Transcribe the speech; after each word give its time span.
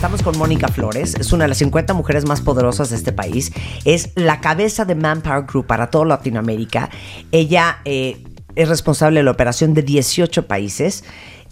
Estamos 0.00 0.22
con 0.22 0.38
Mónica 0.38 0.68
Flores, 0.68 1.14
es 1.16 1.30
una 1.30 1.44
de 1.44 1.48
las 1.48 1.58
50 1.58 1.92
mujeres 1.92 2.24
más 2.24 2.40
poderosas 2.40 2.88
de 2.88 2.96
este 2.96 3.12
país. 3.12 3.52
Es 3.84 4.12
la 4.14 4.40
cabeza 4.40 4.86
de 4.86 4.94
Manpower 4.94 5.44
Group 5.44 5.66
para 5.66 5.90
toda 5.90 6.06
Latinoamérica. 6.06 6.88
Ella 7.32 7.80
eh, 7.84 8.24
es 8.56 8.70
responsable 8.70 9.20
de 9.20 9.24
la 9.24 9.30
operación 9.30 9.74
de 9.74 9.82
18 9.82 10.46
países 10.46 11.04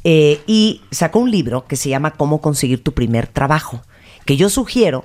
eh, 0.02 0.40
y 0.46 0.80
sacó 0.90 1.18
un 1.18 1.30
libro 1.30 1.66
que 1.66 1.76
se 1.76 1.90
llama 1.90 2.12
Cómo 2.12 2.40
conseguir 2.40 2.82
tu 2.82 2.94
primer 2.94 3.26
trabajo, 3.26 3.82
que 4.24 4.38
yo 4.38 4.48
sugiero 4.48 5.04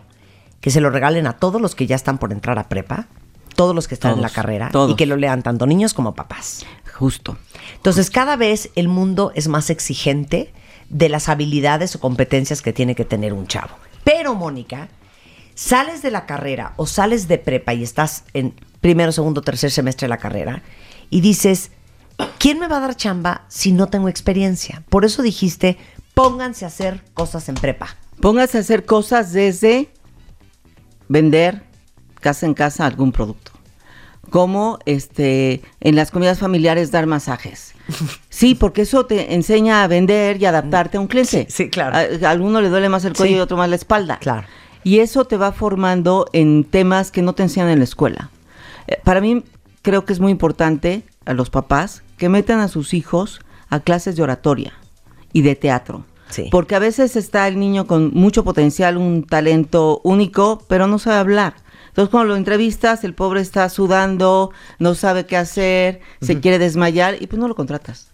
que 0.61 0.71
se 0.71 0.79
lo 0.79 0.89
regalen 0.89 1.27
a 1.27 1.33
todos 1.33 1.59
los 1.59 1.75
que 1.75 1.85
ya 1.85 1.97
están 1.97 2.19
por 2.19 2.31
entrar 2.31 2.57
a 2.59 2.69
prepa, 2.69 3.09
todos 3.57 3.75
los 3.75 3.89
que 3.89 3.95
están 3.95 4.13
en 4.13 4.21
la 4.21 4.29
carrera 4.29 4.71
y 4.87 4.95
que 4.95 5.05
lo 5.05 5.17
lean 5.17 5.43
tanto 5.43 5.65
niños 5.65 5.93
como 5.93 6.15
papás. 6.15 6.65
Justo. 6.93 7.35
Entonces, 7.75 8.09
cada 8.09 8.37
vez 8.37 8.69
el 8.75 8.87
mundo 8.87 9.33
es 9.35 9.49
más 9.49 9.69
exigente 9.69 10.53
de 10.93 11.09
las 11.09 11.27
habilidades 11.27 11.95
o 11.95 11.99
competencias 11.99 12.61
que 12.61 12.71
tiene 12.71 12.95
que 12.95 13.03
tener 13.03 13.33
un 13.33 13.47
chavo. 13.47 13.75
Pero, 14.03 14.35
Mónica, 14.35 14.89
sales 15.55 16.01
de 16.01 16.11
la 16.11 16.25
carrera 16.25 16.73
o 16.77 16.85
sales 16.85 17.27
de 17.27 17.39
prepa 17.39 17.73
y 17.73 17.84
estás 17.84 18.25
en 18.34 18.53
primero, 18.79 19.11
segundo, 19.11 19.41
tercer 19.41 19.71
semestre 19.71 20.05
de 20.05 20.09
la 20.09 20.17
carrera 20.17 20.61
y 21.09 21.21
dices, 21.21 21.71
¿quién 22.37 22.59
me 22.59 22.67
va 22.67 22.77
a 22.77 22.81
dar 22.81 22.95
chamba 22.95 23.45
si 23.48 23.71
no 23.71 23.87
tengo 23.87 24.07
experiencia? 24.07 24.84
Por 24.89 25.03
eso 25.03 25.23
dijiste, 25.23 25.77
pónganse 26.13 26.65
a 26.65 26.67
hacer 26.67 27.03
cosas 27.13 27.49
en 27.49 27.55
prepa. 27.55 27.95
Pónganse 28.21 28.59
a 28.59 28.62
hacer 28.62 28.85
cosas 28.85 29.34
desde 29.34 29.89
vender 31.09 31.63
casa 32.21 32.45
en 32.45 32.53
casa 32.53 32.85
algún 32.85 33.12
producto 33.12 33.52
como 34.33 34.79
este 34.87 35.61
en 35.79 35.95
las 35.95 36.09
comidas 36.09 36.39
familiares 36.39 36.89
dar 36.89 37.05
masajes. 37.05 37.75
Sí, 38.29 38.55
porque 38.55 38.81
eso 38.81 39.05
te 39.05 39.35
enseña 39.35 39.83
a 39.83 39.87
vender 39.87 40.41
y 40.41 40.45
adaptarte 40.45 40.97
a 40.97 40.99
un 40.99 41.05
cliente. 41.05 41.45
Sí, 41.49 41.69
claro. 41.69 41.95
A, 41.95 42.31
alguno 42.31 42.61
le 42.61 42.69
duele 42.69 42.89
más 42.89 43.05
el 43.05 43.13
cuello 43.13 43.37
y 43.37 43.39
otro 43.39 43.57
más 43.57 43.69
la 43.69 43.75
espalda. 43.75 44.17
Claro. 44.17 44.47
Y 44.83 44.99
eso 44.99 45.25
te 45.25 45.37
va 45.37 45.51
formando 45.51 46.25
en 46.33 46.63
temas 46.63 47.12
que 47.12 47.21
no 47.21 47.34
te 47.34 47.43
enseñan 47.43 47.70
en 47.70 47.77
la 47.77 47.84
escuela. 47.84 48.31
Eh, 48.87 48.98
para 49.03 49.21
mí 49.21 49.43
creo 49.84 50.03
que 50.03 50.13
es 50.13 50.20
muy 50.20 50.31
importante 50.31 51.03
a 51.25 51.34
los 51.34 51.51
papás 51.51 52.01
que 52.18 52.27
metan 52.27 52.59
a 52.59 52.70
sus 52.70 52.95
hijos 52.95 53.40
a 53.70 53.81
clases 53.81 54.15
de 54.15 54.23
oratoria 54.23 54.73
y 55.31 55.43
de 55.43 55.55
teatro. 55.55 56.05
Sí. 56.29 56.47
Porque 56.49 56.73
a 56.73 56.79
veces 56.79 57.15
está 57.15 57.47
el 57.47 57.59
niño 57.59 57.85
con 57.85 58.12
mucho 58.15 58.43
potencial, 58.43 58.97
un 58.97 59.25
talento 59.25 60.01
único, 60.03 60.63
pero 60.68 60.87
no 60.87 60.97
sabe 60.97 61.18
hablar. 61.18 61.53
Entonces, 61.94 62.10
cuando 62.10 62.30
lo 62.30 62.36
entrevistas, 62.36 63.04
el 63.04 63.13
pobre 63.13 63.40
está 63.40 63.70
sudando, 63.70 64.52
no 64.80 64.96
sabe 64.96 65.28
qué 65.28 65.38
hacer, 65.38 66.02
se 66.24 66.40
quiere 66.40 66.58
desmayar 66.58 67.22
y 67.22 67.28
pues 67.28 67.40
no 67.40 67.47
lo 67.47 67.53
contratas. 67.53 68.08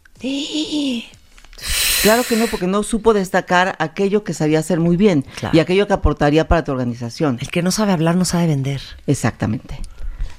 Claro 2.01 2.23
que 2.27 2.35
no, 2.35 2.47
porque 2.47 2.67
no 2.67 2.83
supo 2.83 3.13
destacar 3.13 3.77
aquello 3.79 4.25
que 4.25 4.33
sabía 4.33 4.59
hacer 4.59 4.81
muy 4.81 4.97
bien 4.97 5.25
y 5.53 5.59
aquello 5.59 5.87
que 5.87 5.93
aportaría 5.93 6.45
para 6.49 6.65
tu 6.65 6.73
organización. 6.73 7.37
El 7.39 7.51
que 7.51 7.61
no 7.61 7.71
sabe 7.71 7.93
hablar 7.93 8.17
no 8.17 8.25
sabe 8.25 8.47
vender. 8.47 8.81
Exactamente. 9.07 9.79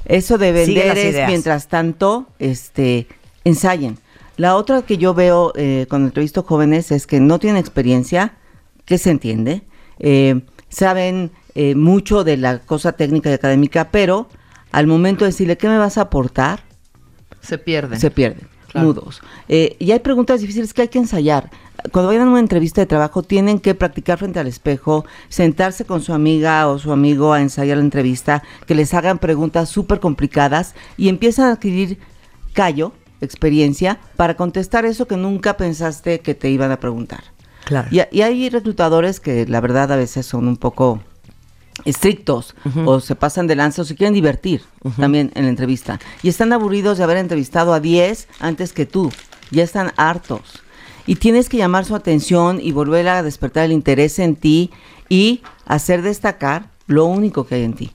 Eso 0.05 0.37
de 0.37 0.53
vender 0.53 0.99
es 0.99 1.27
mientras 1.27 1.69
tanto, 1.69 2.27
este, 2.39 3.07
ensayen. 3.45 3.99
La 4.37 4.55
otra 4.57 4.83
que 4.83 4.99
yo 4.99 5.15
veo 5.15 5.55
eh, 5.57 5.87
cuando 5.89 6.09
entrevisto 6.09 6.43
jóvenes 6.43 6.91
es 6.93 7.07
que 7.07 7.21
no 7.21 7.39
tienen 7.39 7.59
experiencia, 7.59 8.35
que 8.85 8.99
se 8.99 9.11
entiende, 9.11 9.63
eh, 9.99 10.43
saben 10.69 11.31
eh, 11.55 11.75
mucho 11.75 12.25
de 12.25 12.37
la 12.37 12.61
cosa 12.61 12.93
técnica 12.93 13.31
y 13.31 13.35
académica, 13.35 13.91
pero 13.91 14.29
al 14.73 14.87
momento 14.87 15.25
de 15.25 15.31
decirle, 15.31 15.57
¿qué 15.57 15.69
me 15.69 15.79
vas 15.79 15.99
a 15.99 16.03
aportar? 16.03 16.61
Se 17.41 17.59
pierde 17.59 17.99
Se 17.99 18.11
pierden. 18.11 18.49
Nudos. 18.75 19.21
Eh, 19.49 19.77
y 19.81 19.91
hay 19.91 19.99
preguntas 19.99 20.41
difíciles 20.41 20.73
que 20.73 20.83
hay 20.83 20.89
que 20.89 20.99
ensayar. 20.99 21.51
Cuando 21.91 22.09
vayan 22.09 22.29
a 22.29 22.31
una 22.31 22.41
entrevista 22.41 22.81
de 22.81 22.87
trabajo, 22.87 23.23
tienen 23.23 23.59
que 23.59 23.75
practicar 23.75 24.19
frente 24.19 24.39
al 24.39 24.47
espejo, 24.47 25.05
sentarse 25.29 25.85
con 25.85 26.03
su 26.03 26.13
amiga 26.13 26.69
o 26.69 26.79
su 26.79 26.93
amigo 26.93 27.33
a 27.33 27.41
ensayar 27.41 27.79
la 27.79 27.83
entrevista, 27.83 28.45
que 28.67 28.77
les 28.77 28.95
hagan 28.95 29.19
preguntas 29.19 29.69
súper 29.71 29.99
complicadas 29.99 30.75
y 30.97 31.09
empiezan 31.09 31.47
a 31.47 31.53
adquirir 31.53 31.99
callo, 32.53 32.93
experiencia, 33.21 33.99
para 34.17 34.37
contestar 34.37 34.85
eso 34.85 35.07
que 35.07 35.17
nunca 35.17 35.57
pensaste 35.57 36.21
que 36.21 36.35
te 36.35 36.51
iban 36.51 36.71
a 36.71 36.79
preguntar. 36.79 37.25
Claro. 37.65 37.89
Y, 37.91 38.01
y 38.17 38.23
hay 38.23 38.49
reclutadores 38.51 39.19
que 39.19 39.47
la 39.47 39.61
verdad 39.61 39.91
a 39.91 39.97
veces 39.97 40.27
son 40.27 40.47
un 40.47 40.57
poco 40.57 41.01
estrictos 41.85 42.55
o 42.85 43.01
se 43.01 43.15
pasan 43.15 43.47
de 43.47 43.57
lanza 43.57 43.83
o 43.83 43.85
se 43.85 43.95
quieren 43.95 44.15
divertir 44.15 44.63
también 44.99 45.31
en 45.35 45.45
la 45.45 45.51
entrevista. 45.51 45.99
Y 46.23 46.29
están 46.29 46.53
aburridos 46.53 46.99
de 46.99 47.05
haber 47.05 47.17
entrevistado 47.17 47.75
a 47.75 47.81
10 47.81 48.29
antes 48.41 48.73
que 48.73 48.87
tú. 48.87 49.11
Ya 49.51 49.63
están 49.63 49.93
hartos. 49.97 50.63
Y 51.07 51.17
tienes 51.17 51.49
que 51.49 51.57
llamar 51.57 51.85
su 51.85 51.95
atención 51.95 52.61
y 52.63 52.73
volver 52.73 53.09
a 53.09 53.23
despertar 53.23 53.65
el 53.65 53.73
interés 53.73 54.19
en 54.19 54.37
ti 54.37 54.71
y 55.09 55.43
hacer 55.67 56.03
destacar 56.03 56.71
lo 56.87 57.07
único 57.07 57.47
que 57.47 57.57
hay 57.57 57.65
en 57.65 57.75
ti. 57.75 57.91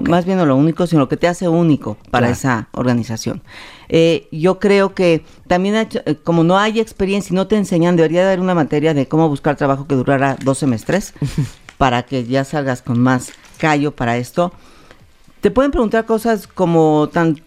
Más 0.00 0.24
bien 0.24 0.38
no 0.38 0.46
lo 0.46 0.56
único, 0.56 0.86
sino 0.86 1.02
lo 1.02 1.08
que 1.08 1.16
te 1.16 1.28
hace 1.28 1.48
único 1.48 1.96
para 2.10 2.28
esa 2.28 2.68
organización. 2.72 3.42
Eh, 3.88 4.28
yo 4.32 4.58
creo 4.58 4.94
que 4.94 5.24
también, 5.46 5.76
eh, 5.76 6.16
como 6.24 6.42
no 6.42 6.58
hay 6.58 6.80
experiencia 6.80 7.32
y 7.32 7.36
no 7.36 7.46
te 7.46 7.56
enseñan, 7.56 7.94
debería 7.94 8.24
haber 8.24 8.40
una 8.40 8.54
materia 8.54 8.92
de 8.92 9.06
cómo 9.06 9.28
buscar 9.28 9.56
trabajo 9.56 9.86
que 9.86 9.94
durara 9.94 10.36
dos 10.42 10.58
semestres 10.58 11.14
para 11.78 12.04
que 12.04 12.24
ya 12.24 12.44
salgas 12.44 12.82
con 12.82 13.00
más 13.00 13.32
callo 13.58 13.94
para 13.94 14.16
esto. 14.16 14.52
Te 15.40 15.50
pueden 15.50 15.70
preguntar 15.70 16.06
cosas 16.06 16.46
como 16.46 17.08
tan 17.12 17.42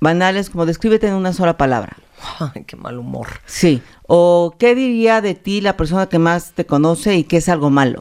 banales 0.00 0.50
como 0.50 0.66
descríbete 0.66 1.08
en 1.08 1.14
una 1.14 1.32
sola 1.32 1.56
palabra. 1.56 1.96
Ay, 2.38 2.64
qué 2.66 2.76
mal 2.76 2.98
humor. 2.98 3.28
Sí. 3.46 3.82
O 4.06 4.54
qué 4.58 4.74
diría 4.74 5.20
de 5.20 5.34
ti 5.34 5.60
la 5.60 5.76
persona 5.76 6.06
que 6.06 6.18
más 6.18 6.52
te 6.52 6.66
conoce 6.66 7.16
y 7.16 7.24
qué 7.24 7.38
es 7.38 7.48
algo 7.48 7.70
malo. 7.70 8.00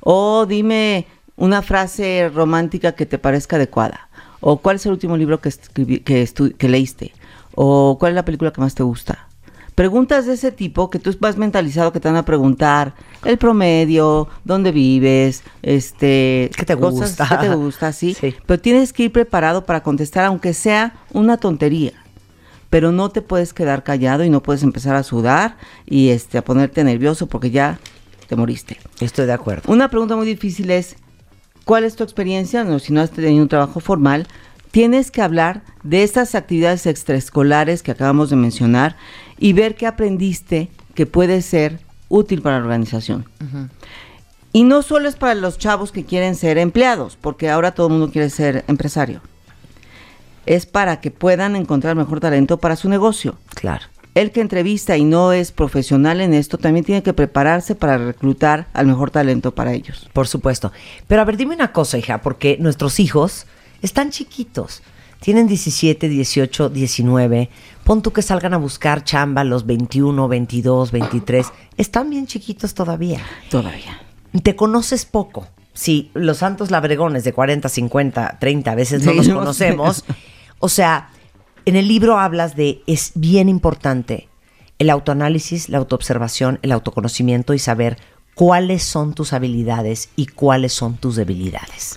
O 0.00 0.46
dime 0.46 1.06
una 1.36 1.62
frase 1.62 2.30
romántica 2.32 2.92
que 2.92 3.06
te 3.06 3.18
parezca 3.18 3.56
adecuada. 3.56 4.08
O 4.40 4.58
cuál 4.58 4.76
es 4.76 4.86
el 4.86 4.92
último 4.92 5.16
libro 5.16 5.40
que, 5.40 5.52
que, 6.04 6.54
que 6.58 6.68
leíste. 6.68 7.12
O 7.54 7.96
cuál 7.98 8.12
es 8.12 8.16
la 8.16 8.24
película 8.24 8.52
que 8.52 8.60
más 8.60 8.74
te 8.74 8.82
gusta 8.82 9.28
preguntas 9.74 10.26
de 10.26 10.34
ese 10.34 10.52
tipo 10.52 10.90
que 10.90 10.98
tú 10.98 11.14
vas 11.20 11.36
mentalizado 11.36 11.92
que 11.92 12.00
te 12.00 12.08
van 12.08 12.16
a 12.16 12.24
preguntar 12.24 12.94
el 13.24 13.38
promedio, 13.38 14.28
dónde 14.44 14.72
vives, 14.72 15.42
este, 15.62 16.50
qué 16.56 16.64
te 16.64 16.74
gusta, 16.74 17.26
qué 17.28 17.48
te 17.48 17.54
gusta, 17.54 17.92
¿sí? 17.92 18.16
Pero 18.46 18.60
tienes 18.60 18.92
que 18.92 19.04
ir 19.04 19.12
preparado 19.12 19.64
para 19.64 19.82
contestar 19.82 20.26
aunque 20.26 20.54
sea 20.54 20.94
una 21.12 21.36
tontería. 21.36 21.92
Pero 22.70 22.90
no 22.90 23.08
te 23.10 23.22
puedes 23.22 23.52
quedar 23.52 23.84
callado 23.84 24.24
y 24.24 24.30
no 24.30 24.42
puedes 24.42 24.62
empezar 24.62 24.96
a 24.96 25.04
sudar 25.04 25.56
y 25.86 26.08
este 26.08 26.38
a 26.38 26.44
ponerte 26.44 26.82
nervioso 26.82 27.28
porque 27.28 27.50
ya 27.50 27.78
te 28.28 28.34
moriste. 28.34 28.78
Estoy 29.00 29.26
de 29.26 29.32
acuerdo. 29.32 29.72
Una 29.72 29.90
pregunta 29.90 30.16
muy 30.16 30.26
difícil 30.26 30.70
es 30.70 30.96
¿cuál 31.64 31.84
es 31.84 31.94
tu 31.94 32.02
experiencia? 32.02 32.64
No, 32.64 32.78
si 32.78 32.92
no 32.92 33.00
has 33.00 33.10
tenido 33.10 33.42
un 33.42 33.48
trabajo 33.48 33.80
formal, 33.80 34.26
tienes 34.74 35.12
que 35.12 35.22
hablar 35.22 35.62
de 35.84 36.02
estas 36.02 36.34
actividades 36.34 36.86
extraescolares 36.86 37.84
que 37.84 37.92
acabamos 37.92 38.28
de 38.30 38.34
mencionar 38.34 38.96
y 39.38 39.52
ver 39.52 39.76
qué 39.76 39.86
aprendiste 39.86 40.68
que 40.96 41.06
puede 41.06 41.42
ser 41.42 41.78
útil 42.08 42.42
para 42.42 42.56
la 42.56 42.64
organización. 42.64 43.24
Y 44.52 44.64
no 44.64 44.82
solo 44.82 45.08
es 45.08 45.14
para 45.14 45.36
los 45.36 45.58
chavos 45.58 45.92
que 45.92 46.04
quieren 46.04 46.34
ser 46.34 46.58
empleados, 46.58 47.16
porque 47.20 47.50
ahora 47.50 47.70
todo 47.70 47.86
el 47.86 47.92
mundo 47.92 48.10
quiere 48.10 48.30
ser 48.30 48.64
empresario. 48.66 49.20
Es 50.44 50.66
para 50.66 51.00
que 51.00 51.12
puedan 51.12 51.54
encontrar 51.54 51.94
mejor 51.94 52.18
talento 52.18 52.58
para 52.58 52.74
su 52.74 52.88
negocio. 52.88 53.36
Claro. 53.54 53.84
El 54.16 54.32
que 54.32 54.40
entrevista 54.40 54.96
y 54.96 55.04
no 55.04 55.32
es 55.32 55.52
profesional 55.52 56.20
en 56.20 56.34
esto 56.34 56.58
también 56.58 56.84
tiene 56.84 57.04
que 57.04 57.12
prepararse 57.12 57.76
para 57.76 57.96
reclutar 57.96 58.66
al 58.72 58.88
mejor 58.88 59.12
talento 59.12 59.54
para 59.54 59.72
ellos. 59.72 60.10
Por 60.12 60.26
supuesto. 60.26 60.72
Pero 61.06 61.22
a 61.22 61.24
ver, 61.24 61.36
dime 61.36 61.54
una 61.54 61.70
cosa, 61.70 61.96
hija, 61.96 62.22
porque 62.22 62.56
nuestros 62.58 62.98
hijos 62.98 63.46
están 63.84 64.10
chiquitos. 64.10 64.82
Tienen 65.20 65.46
17, 65.46 66.08
18, 66.08 66.70
19. 66.70 67.50
Pon 67.84 68.02
tú 68.02 68.12
que 68.12 68.22
salgan 68.22 68.54
a 68.54 68.56
buscar 68.56 69.04
chamba 69.04 69.44
los 69.44 69.66
21, 69.66 70.26
22, 70.26 70.90
23. 70.90 71.46
Están 71.76 72.10
bien 72.10 72.26
chiquitos 72.26 72.74
todavía. 72.74 73.20
Todavía. 73.50 74.00
Te 74.42 74.56
conoces 74.56 75.04
poco. 75.04 75.46
Si 75.74 76.10
los 76.14 76.38
santos 76.38 76.70
labregones 76.70 77.24
de 77.24 77.32
40, 77.32 77.68
50, 77.68 78.38
30 78.40 78.70
a 78.70 78.74
veces 78.74 79.04
no 79.04 79.12
los 79.12 79.28
conocemos. 79.28 80.04
o 80.60 80.68
sea, 80.68 81.10
en 81.66 81.76
el 81.76 81.88
libro 81.88 82.18
hablas 82.18 82.56
de 82.56 82.82
es 82.86 83.12
bien 83.14 83.48
importante 83.48 84.28
el 84.78 84.90
autoanálisis, 84.90 85.68
la 85.68 85.78
autoobservación, 85.78 86.58
el 86.62 86.72
autoconocimiento 86.72 87.54
y 87.54 87.58
saber 87.58 87.98
cuáles 88.34 88.82
son 88.82 89.14
tus 89.14 89.32
habilidades 89.32 90.10
y 90.16 90.26
cuáles 90.26 90.72
son 90.72 90.96
tus 90.96 91.16
debilidades. 91.16 91.96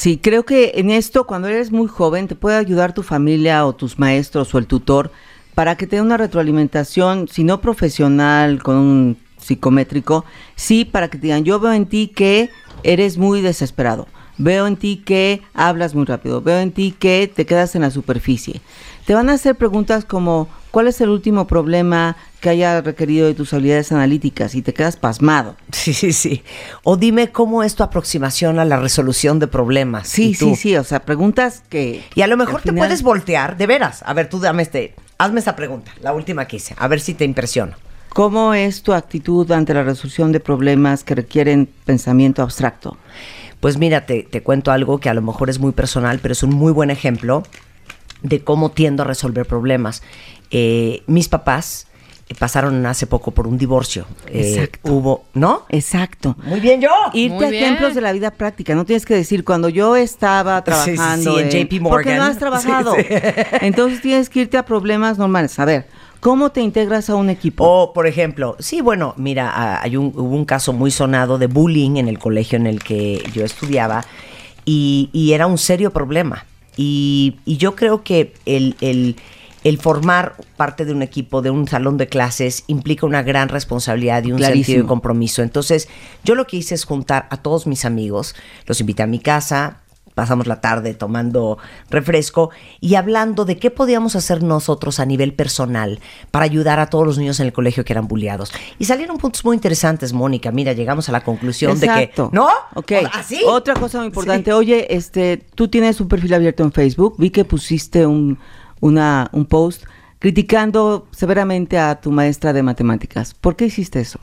Sí, 0.00 0.16
creo 0.16 0.46
que 0.46 0.72
en 0.76 0.90
esto, 0.90 1.26
cuando 1.26 1.48
eres 1.48 1.72
muy 1.72 1.86
joven, 1.86 2.26
te 2.26 2.34
puede 2.34 2.56
ayudar 2.56 2.94
tu 2.94 3.02
familia 3.02 3.66
o 3.66 3.74
tus 3.74 3.98
maestros 3.98 4.54
o 4.54 4.56
el 4.56 4.66
tutor 4.66 5.12
para 5.54 5.76
que 5.76 5.86
te 5.86 5.96
dé 5.96 6.00
una 6.00 6.16
retroalimentación, 6.16 7.28
si 7.28 7.44
no 7.44 7.60
profesional, 7.60 8.62
con 8.62 8.76
un 8.76 9.18
psicométrico, 9.36 10.24
sí 10.56 10.86
para 10.86 11.08
que 11.08 11.18
digan, 11.18 11.44
yo 11.44 11.60
veo 11.60 11.74
en 11.74 11.84
ti 11.84 12.08
que 12.08 12.48
eres 12.82 13.18
muy 13.18 13.42
desesperado, 13.42 14.08
veo 14.38 14.66
en 14.66 14.76
ti 14.76 15.02
que 15.04 15.42
hablas 15.52 15.94
muy 15.94 16.06
rápido, 16.06 16.40
veo 16.40 16.60
en 16.60 16.72
ti 16.72 16.94
que 16.98 17.30
te 17.30 17.44
quedas 17.44 17.74
en 17.74 17.82
la 17.82 17.90
superficie. 17.90 18.62
Te 19.04 19.12
van 19.12 19.28
a 19.28 19.34
hacer 19.34 19.56
preguntas 19.56 20.06
como, 20.06 20.48
¿cuál 20.70 20.88
es 20.88 21.02
el 21.02 21.10
último 21.10 21.46
problema 21.46 22.16
que 22.40 22.48
haya 22.48 22.80
requerido 22.80 23.26
de 23.26 23.34
tus 23.34 23.52
habilidades 23.52 23.92
analíticas 23.92 24.54
y 24.54 24.62
te 24.62 24.74
quedas 24.74 24.96
pasmado. 24.96 25.56
Sí, 25.80 25.94
sí, 25.94 26.12
sí. 26.12 26.42
O 26.82 26.98
dime 26.98 27.30
cómo 27.30 27.62
es 27.62 27.74
tu 27.74 27.82
aproximación 27.82 28.58
a 28.58 28.66
la 28.66 28.78
resolución 28.78 29.38
de 29.38 29.46
problemas. 29.46 30.08
Sí, 30.08 30.34
sí, 30.34 30.54
sí. 30.56 30.76
O 30.76 30.84
sea, 30.84 31.00
preguntas 31.00 31.62
que. 31.70 32.02
Y 32.14 32.20
a 32.20 32.26
lo 32.26 32.36
mejor 32.36 32.60
te 32.60 32.72
puedes 32.72 33.02
voltear, 33.02 33.56
de 33.56 33.66
veras. 33.66 34.02
A 34.04 34.12
ver, 34.12 34.28
tú 34.28 34.40
dame 34.40 34.62
este. 34.62 34.94
Hazme 35.16 35.40
esa 35.40 35.56
pregunta, 35.56 35.92
la 36.02 36.12
última 36.12 36.46
que 36.46 36.56
hice. 36.56 36.74
A 36.78 36.86
ver 36.86 37.00
si 37.00 37.14
te 37.14 37.24
impresiona. 37.24 37.78
¿Cómo 38.10 38.52
es 38.52 38.82
tu 38.82 38.92
actitud 38.92 39.50
ante 39.52 39.72
la 39.72 39.84
resolución 39.84 40.32
de 40.32 40.40
problemas 40.40 41.02
que 41.02 41.14
requieren 41.14 41.68
pensamiento 41.86 42.42
abstracto? 42.42 42.98
Pues 43.60 43.78
mira, 43.78 44.04
te, 44.04 44.22
te 44.22 44.42
cuento 44.42 44.70
algo 44.70 44.98
que 44.98 45.08
a 45.08 45.14
lo 45.14 45.22
mejor 45.22 45.48
es 45.48 45.58
muy 45.60 45.72
personal, 45.72 46.18
pero 46.20 46.32
es 46.32 46.42
un 46.42 46.50
muy 46.50 46.72
buen 46.72 46.90
ejemplo 46.90 47.42
de 48.22 48.42
cómo 48.44 48.70
tiendo 48.70 49.02
a 49.02 49.06
resolver 49.06 49.46
problemas. 49.46 50.02
Eh, 50.50 51.02
mis 51.06 51.28
papás 51.28 51.86
pasaron 52.38 52.84
hace 52.86 53.06
poco 53.06 53.30
por 53.30 53.46
un 53.46 53.58
divorcio. 53.58 54.06
Eh, 54.26 54.54
Exacto. 54.54 54.92
Hubo, 54.92 55.24
¿no? 55.34 55.64
Exacto. 55.68 56.36
Muy 56.44 56.60
bien, 56.60 56.80
yo. 56.80 56.90
Irte 57.12 57.44
a 57.44 57.48
ejemplos 57.48 57.94
de 57.94 58.00
la 58.00 58.12
vida 58.12 58.30
práctica. 58.30 58.74
No 58.74 58.84
tienes 58.84 59.04
que 59.04 59.14
decir 59.14 59.44
cuando 59.44 59.68
yo 59.68 59.96
estaba 59.96 60.62
trabajando 60.62 61.38
en, 61.38 61.50
JP 61.50 61.80
Morgan. 61.80 61.90
Porque 61.90 62.16
no 62.16 62.24
has 62.24 62.38
trabajado. 62.40 62.94
Entonces 63.60 64.00
tienes 64.00 64.28
que 64.28 64.40
irte 64.40 64.56
a 64.56 64.64
problemas 64.64 65.18
normales. 65.18 65.58
A 65.58 65.64
ver, 65.64 65.86
¿Cómo 66.20 66.50
te 66.52 66.60
integras 66.60 67.08
a 67.08 67.14
un 67.14 67.30
equipo? 67.30 67.64
O, 67.64 67.94
por 67.94 68.06
ejemplo, 68.06 68.54
sí, 68.58 68.82
bueno, 68.82 69.14
mira, 69.16 69.80
hay 69.82 69.96
un, 69.96 70.12
hubo 70.14 70.36
un 70.36 70.44
caso 70.44 70.74
muy 70.74 70.90
sonado 70.90 71.38
de 71.38 71.46
bullying 71.46 71.96
en 71.96 72.08
el 72.08 72.18
colegio 72.18 72.56
en 72.56 72.66
el 72.66 72.84
que 72.84 73.22
yo 73.32 73.42
estudiaba 73.42 74.04
y, 74.66 75.08
y 75.14 75.32
era 75.32 75.46
un 75.46 75.56
serio 75.56 75.92
problema. 75.92 76.44
Y, 76.76 77.38
y 77.46 77.56
yo 77.56 77.74
creo 77.74 78.02
que 78.02 78.34
el, 78.44 78.76
el 78.82 79.16
el 79.64 79.78
formar 79.78 80.36
parte 80.56 80.84
de 80.84 80.92
un 80.92 81.02
equipo, 81.02 81.42
de 81.42 81.50
un 81.50 81.68
salón 81.68 81.96
de 81.96 82.08
clases, 82.08 82.64
implica 82.66 83.06
una 83.06 83.22
gran 83.22 83.48
responsabilidad 83.48 84.24
y 84.24 84.32
un 84.32 84.40
sentido 84.40 84.82
de 84.82 84.88
compromiso. 84.88 85.42
Entonces, 85.42 85.88
yo 86.24 86.34
lo 86.34 86.46
que 86.46 86.58
hice 86.58 86.74
es 86.74 86.84
juntar 86.84 87.26
a 87.30 87.36
todos 87.38 87.66
mis 87.66 87.84
amigos, 87.84 88.34
los 88.66 88.80
invité 88.80 89.02
a 89.02 89.06
mi 89.06 89.18
casa, 89.18 89.80
pasamos 90.14 90.46
la 90.46 90.60
tarde 90.60 90.92
tomando 90.94 91.58
refresco 91.88 92.50
y 92.80 92.96
hablando 92.96 93.44
de 93.44 93.58
qué 93.58 93.70
podíamos 93.70 94.16
hacer 94.16 94.42
nosotros 94.42 95.00
a 95.00 95.06
nivel 95.06 95.32
personal 95.32 96.00
para 96.30 96.44
ayudar 96.44 96.80
a 96.80 96.90
todos 96.90 97.06
los 97.06 97.18
niños 97.18 97.40
en 97.40 97.46
el 97.46 97.52
colegio 97.52 97.84
que 97.84 97.92
eran 97.92 98.08
bulliados. 98.08 98.52
Y 98.78 98.84
salieron 98.84 99.18
puntos 99.18 99.44
muy 99.44 99.54
interesantes, 99.54 100.12
Mónica. 100.12 100.50
Mira, 100.50 100.72
llegamos 100.72 101.08
a 101.08 101.12
la 101.12 101.22
conclusión 101.22 101.78
de 101.80 101.86
que. 101.86 102.12
¿No? 102.32 102.48
Ok. 102.74 102.92
¿Así? 103.12 103.40
Otra 103.46 103.74
cosa 103.74 103.98
muy 103.98 104.08
importante. 104.08 104.52
Oye, 104.52 104.94
este, 104.94 105.38
tú 105.54 105.68
tienes 105.68 106.00
un 106.00 106.08
perfil 106.08 106.34
abierto 106.34 106.62
en 106.64 106.72
Facebook. 106.72 107.14
Vi 107.16 107.30
que 107.30 107.44
pusiste 107.44 108.06
un 108.06 108.38
una, 108.80 109.28
un 109.32 109.46
post 109.46 109.84
criticando 110.18 111.08
severamente 111.12 111.78
a 111.78 112.00
tu 112.00 112.10
maestra 112.12 112.52
de 112.52 112.62
matemáticas. 112.62 113.34
¿Por 113.34 113.56
qué 113.56 113.66
hiciste 113.66 114.00
eso? 114.00 114.20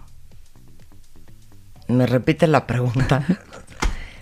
Me 1.88 2.06
repite 2.06 2.48
la 2.48 2.68
pregunta. 2.68 3.26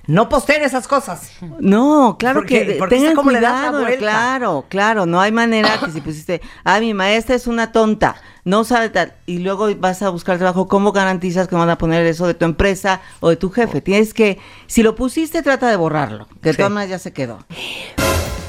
no 0.08 0.30
posteen 0.30 0.64
esas 0.64 0.88
cosas. 0.88 1.32
No, 1.60 2.18
claro 2.18 2.46
que 2.46 2.78
porque 2.80 2.96
tengan 2.96 3.16
cómo 3.16 3.32
le 3.32 3.42
das 3.42 3.74
la. 3.74 3.98
Claro, 3.98 4.66
claro, 4.70 5.06
no 5.06 5.20
hay 5.20 5.32
manera 5.32 5.80
que 5.84 5.92
si 5.92 6.02
pusiste, 6.02 6.42
ah, 6.64 6.80
mi 6.80 6.94
maestra 6.94 7.36
es 7.36 7.48
una 7.48 7.72
tonta, 7.72 8.16
no 8.44 8.64
sabe 8.64 8.90
tal, 8.90 9.14
y 9.26 9.40
luego 9.40 9.68
vas 9.76 10.02
a 10.02 10.10
buscar 10.10 10.38
trabajo, 10.38 10.68
¿cómo 10.68 10.92
garantizas 10.92 11.48
que 11.48 11.56
van 11.56 11.70
a 11.70 11.78
poner 11.78 12.06
eso 12.06 12.28
de 12.28 12.36
tu 12.36 12.46
empresa 12.46 13.02
o 13.20 13.30
de 13.30 13.36
tu 13.36 13.50
jefe? 13.50 13.82
Tienes 13.82 14.14
que, 14.14 14.40
si 14.68 14.84
lo 14.84 14.96
pusiste, 14.96 15.42
trata 15.42 15.70
de 15.70 15.76
borrarlo, 15.76 16.28
que 16.42 16.50
de 16.50 16.56
todas 16.56 16.72
maneras 16.72 16.92
ya 16.92 17.00
se 17.00 17.12
quedó. 17.12 17.40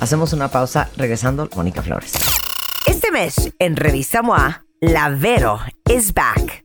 Hacemos 0.00 0.32
una 0.32 0.48
pausa 0.48 0.90
regresando, 0.96 1.48
Mónica 1.56 1.82
Flores. 1.82 2.12
Este 2.86 3.10
mes 3.10 3.52
en 3.58 3.76
Revista 3.76 4.22
MOA, 4.22 4.64
la 4.80 5.08
Vero 5.08 5.60
is 5.88 6.12
back. 6.12 6.64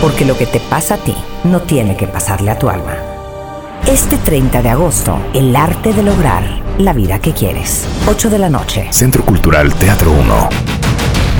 Porque 0.00 0.24
lo 0.24 0.36
que 0.36 0.46
te 0.46 0.60
pasa 0.60 0.94
a 0.94 0.98
ti 0.98 1.14
no 1.44 1.60
tiene 1.62 1.96
que 1.96 2.06
pasarle 2.06 2.50
a 2.50 2.58
tu 2.58 2.68
alma. 2.68 2.96
Este 3.86 4.16
30 4.16 4.62
de 4.62 4.68
agosto, 4.68 5.18
el 5.34 5.56
arte 5.56 5.92
de 5.92 6.02
lograr 6.02 6.44
la 6.78 6.92
vida 6.92 7.18
que 7.20 7.32
quieres. 7.32 7.88
8 8.06 8.30
de 8.30 8.38
la 8.38 8.48
noche. 8.48 8.86
Centro 8.90 9.24
Cultural 9.24 9.74
Teatro 9.74 10.12
1. 10.12 10.48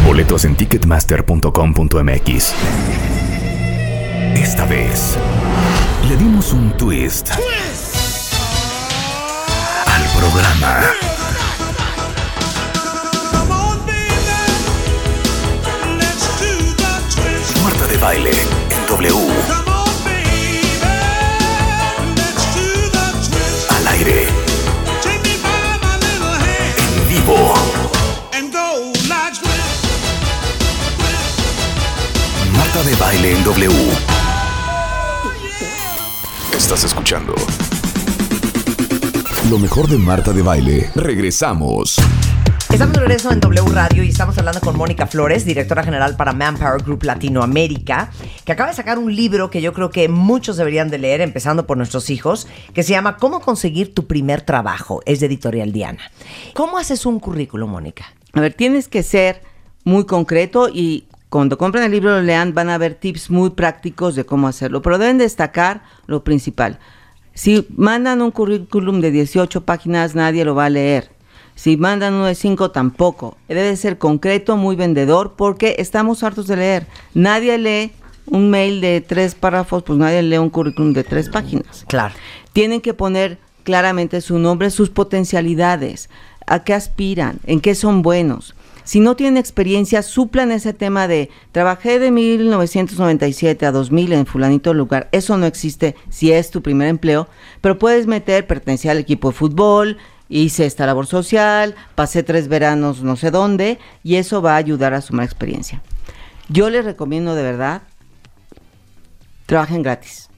Boletos 0.07 0.45
en 0.45 0.57
ticketmaster.com.mx. 0.57 2.55
Esta 4.35 4.65
vez 4.67 5.17
le 6.09 6.17
dimos 6.17 6.53
un 6.53 6.77
twist 6.77 7.31
al 9.87 10.03
programa. 10.19 10.81
de 17.89 17.97
baile 17.97 18.48
W. 33.49 33.73
Estás 36.55 36.85
escuchando. 36.85 37.35
Lo 39.49 39.59
mejor 39.59 39.89
de 39.89 39.97
Marta 39.97 40.35
de 40.35 40.43
baile. 40.43 40.91
Regresamos. 40.95 41.97
Estamos 42.71 42.93
de 42.93 43.01
regreso 43.01 43.33
en 43.33 43.41
W 43.41 43.73
Radio 43.73 44.03
y 44.03 44.11
estamos 44.11 44.37
hablando 44.37 44.61
con 44.61 44.77
Mónica 44.77 45.07
Flores, 45.07 45.47
directora 45.47 45.83
general 45.83 46.15
para 46.15 46.35
Manpower 46.35 46.83
Group 46.83 47.05
Latinoamérica, 47.05 48.11
que 48.45 48.53
acaba 48.53 48.69
de 48.69 48.77
sacar 48.77 48.99
un 48.99 49.17
libro 49.17 49.49
que 49.49 49.63
yo 49.63 49.73
creo 49.73 49.89
que 49.89 50.11
muchos 50.11 50.59
deberían 50.59 50.91
de 50.91 50.99
leer, 50.99 51.23
empezando 51.23 51.67
por 51.67 51.79
nuestros 51.79 52.11
hijos, 52.11 52.47
que 52.75 52.83
se 52.83 52.91
llama 52.91 53.17
Cómo 53.17 53.41
conseguir 53.41 53.95
tu 53.95 54.07
primer 54.07 54.43
trabajo. 54.43 55.01
Es 55.07 55.21
de 55.21 55.27
Editorial 55.27 55.73
Diana. 55.73 56.03
¿Cómo 56.53 56.77
haces 56.77 57.07
un 57.07 57.19
currículum, 57.19 57.71
Mónica? 57.71 58.13
A 58.35 58.43
ver, 58.43 58.53
tienes 58.53 58.89
que 58.89 59.03
ser 59.03 59.41
muy 59.85 60.05
concreto 60.05 60.69
y 60.69 61.05
cuando 61.29 61.59
compren 61.59 61.85
el 61.85 61.93
libro 61.93 62.11
lo 62.11 62.23
lean 62.23 62.55
van 62.55 62.71
a 62.71 62.79
ver 62.79 62.95
tips 62.95 63.31
muy 63.31 63.51
prácticos 63.51 64.15
de 64.15 64.25
cómo 64.25 64.49
hacerlo, 64.49 64.83
pero 64.83 64.99
deben 64.99 65.19
destacar 65.19 65.83
lo 66.07 66.25
principal. 66.25 66.79
Si 67.35 67.67
mandan 67.77 68.23
un 68.23 68.31
currículum 68.31 69.01
de 69.01 69.11
18 69.11 69.65
páginas, 69.65 70.15
nadie 70.15 70.45
lo 70.45 70.55
va 70.55 70.67
a 70.67 70.71
leer 70.71 71.19
si 71.59 71.77
mandan 71.77 72.15
uno 72.15 72.27
de 72.27 72.37
cinco, 72.37 72.71
tampoco. 72.71 73.37
Debe 73.49 73.75
ser 73.75 73.99
concreto, 73.99 74.57
muy 74.57 74.77
vendedor, 74.77 75.35
porque 75.37 75.75
estamos 75.81 76.23
hartos 76.23 76.47
de 76.47 76.55
leer. 76.55 76.87
Nadie 77.15 77.59
lee 77.59 77.91
un 78.27 78.49
mail 78.49 78.81
de 78.81 79.01
tres 79.01 79.35
párrafos, 79.35 79.83
pues 79.83 79.99
nadie 79.99 80.23
lee 80.23 80.39
un 80.39 80.51
currículum 80.51 80.93
de 80.93 81.03
tres 81.03 81.29
páginas. 81.29 81.85
Claro. 81.89 82.15
Tienen 82.53 82.81
que 82.81 82.95
poner 82.95 83.39
claramente 83.65 84.21
su 84.21 84.39
nombre, 84.39 84.71
sus 84.71 84.91
potencialidades, 84.91 86.11
a 86.47 86.63
qué 86.63 86.75
aspiran, 86.75 87.41
en 87.45 87.61
qué 87.61 87.75
son 87.75 88.03
buenos. 88.03 88.55
Si 88.89 89.01
no 89.01 89.17
tienen 89.17 89.37
experiencia, 89.37 90.03
suplan 90.03 90.51
ese 90.51 90.73
tema 90.73 91.09
de 91.09 91.29
trabajé 91.53 91.99
de 91.99 92.11
1997 92.11 93.67
a 93.67 93.71
2000 93.71 94.15
en 94.15 94.25
fulanito 94.25 94.73
lugar. 94.73 95.11
Eso 95.13 95.37
no 95.37 95.45
existe 95.45 95.95
si 96.09 96.33
es 96.33 96.51
tu 96.51 96.63
primer 96.63 96.89
empleo, 96.89 97.29
pero 97.61 97.79
puedes 97.79 98.07
meter 98.07 98.47
pertenecer 98.47 98.93
al 98.93 98.97
equipo 98.97 99.29
de 99.29 99.37
fútbol, 99.37 99.99
hice 100.31 100.65
esta 100.65 100.87
labor 100.87 101.07
social, 101.07 101.75
pasé 101.97 102.23
tres 102.23 102.49
veranos 102.49 103.03
no 103.03 103.17
sé 103.17 103.31
dónde, 103.31 103.79
y 104.03 104.15
eso 104.15 104.41
va 104.41 104.55
a 104.55 104.57
ayudar 104.57 104.95
a 104.95 105.03
sumar 105.03 105.27
experiencia. 105.27 105.83
Yo 106.49 106.71
les 106.71 106.87
recomiendo 106.87 107.35
de 107.35 107.43
verdad 107.43 107.83
trabajen 109.45 109.83
gratis. 109.83 110.31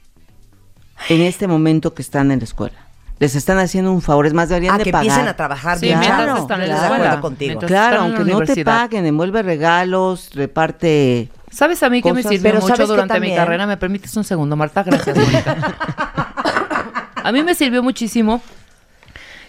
En 1.07 1.21
este 1.21 1.47
momento 1.47 1.93
que 1.93 2.01
están 2.01 2.31
en 2.31 2.39
la 2.39 2.43
escuela. 2.43 2.80
Les 3.21 3.35
están 3.35 3.59
haciendo 3.59 3.91
un 3.93 4.01
favor, 4.01 4.25
es 4.25 4.33
más, 4.33 4.49
deberían 4.49 4.73
A 4.75 4.77
de 4.79 4.83
que 4.83 4.91
pagar. 4.91 5.05
empiecen 5.05 5.27
a 5.29 5.35
trabajar 5.35 5.77
Sí, 5.77 5.85
bien. 5.85 5.99
mientras 5.99 6.23
Claro, 6.25 6.41
están 6.41 6.61
en 6.63 6.69
la 6.69 6.75
escuela. 6.83 7.21
contigo. 7.21 7.59
Claro, 7.59 7.67
están 7.67 7.83
en 7.85 8.11
la 8.13 8.17
aunque 8.17 8.31
no 8.33 8.53
te 8.55 8.65
paguen, 8.65 9.05
envuelve 9.05 9.43
regalos, 9.43 10.31
reparte... 10.33 11.29
¿Sabes 11.51 11.83
a 11.83 11.89
mí 11.89 12.01
que 12.01 12.11
me 12.13 12.23
sirvió 12.23 12.41
Pero 12.41 12.55
mucho 12.55 12.67
¿sabes 12.75 12.79
qué 12.87 12.91
durante 12.91 13.19
mi 13.19 13.35
carrera? 13.35 13.67
¿Me 13.67 13.77
permites 13.77 14.17
un 14.17 14.23
segundo, 14.23 14.55
Marta? 14.55 14.81
Gracias, 14.83 15.15
Mónica. 15.17 15.55
a 17.23 17.31
mí 17.31 17.43
me 17.43 17.53
sirvió 17.55 17.83
muchísimo 17.83 18.41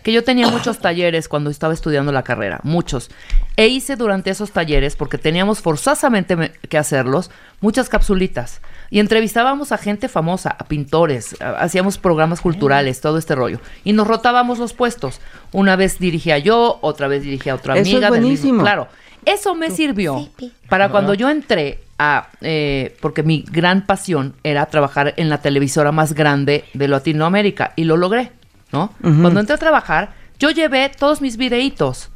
que 0.03 0.13
yo 0.13 0.25
tenía 0.25 0.49
muchos 0.49 0.81
talleres 0.81 1.29
cuando 1.29 1.49
estaba 1.49 1.73
estudiando 1.73 2.11
la 2.13 2.25
carrera, 2.25 2.59
muchos. 2.65 3.09
E 3.57 3.69
hice 3.69 3.95
durante 3.97 4.31
esos 4.31 4.51
talleres, 4.51 4.97
porque 4.97 5.17
teníamos 5.17 5.61
forzosamente 5.61 6.35
me- 6.37 6.51
que 6.53 6.77
hacerlos, 6.77 7.31
muchas 7.61 7.89
capsulitas. 7.89 8.61
Y 8.93 9.01
entrevistábamos 9.01 9.73
a 9.73 9.79
gente 9.79 10.07
famosa, 10.09 10.55
a 10.59 10.65
pintores, 10.67 11.35
a- 11.41 11.53
hacíamos 11.63 11.97
programas 11.97 12.43
culturales, 12.43 13.01
todo 13.01 13.17
este 13.17 13.35
rollo. 13.35 13.59
Y 13.85 13.95
nos 13.95 14.07
rotábamos 14.07 14.59
los 14.59 14.75
puestos. 14.75 15.21
Una 15.51 15.77
vez 15.77 15.99
dirigía 15.99 16.37
yo, 16.37 16.79
otra 16.83 17.09
vez 17.09 17.23
dirigía 17.23 17.55
otra 17.55 17.73
Eso 17.75 17.83
es 17.89 17.89
amiga. 17.95 18.11
del 18.11 18.21
mismo- 18.21 18.27
buenísimo. 18.29 18.63
Claro. 18.63 18.89
Eso 19.25 19.55
me 19.55 19.71
sirvió 19.71 20.29
para 20.69 20.91
cuando 20.91 21.15
yo 21.15 21.31
entré 21.31 21.79
a, 21.99 22.29
eh, 22.43 22.95
porque 23.01 23.23
mi 23.23 23.45
gran 23.51 23.87
pasión 23.87 24.35
era 24.43 24.67
trabajar 24.67 25.15
en 25.17 25.31
la 25.31 25.39
televisora 25.39 25.91
más 25.93 26.13
grande 26.13 26.65
de 26.75 26.89
Latinoamérica 26.89 27.73
y 27.77 27.85
lo 27.85 27.97
logré, 27.97 28.33
¿no? 28.73 28.93
Cuando 29.01 29.41
entré 29.41 29.55
a 29.55 29.59
trabajar, 29.59 30.13
yo 30.39 30.51
llevé 30.51 30.91
todos 30.91 31.21
mis 31.23 31.37
videitos 31.39 32.11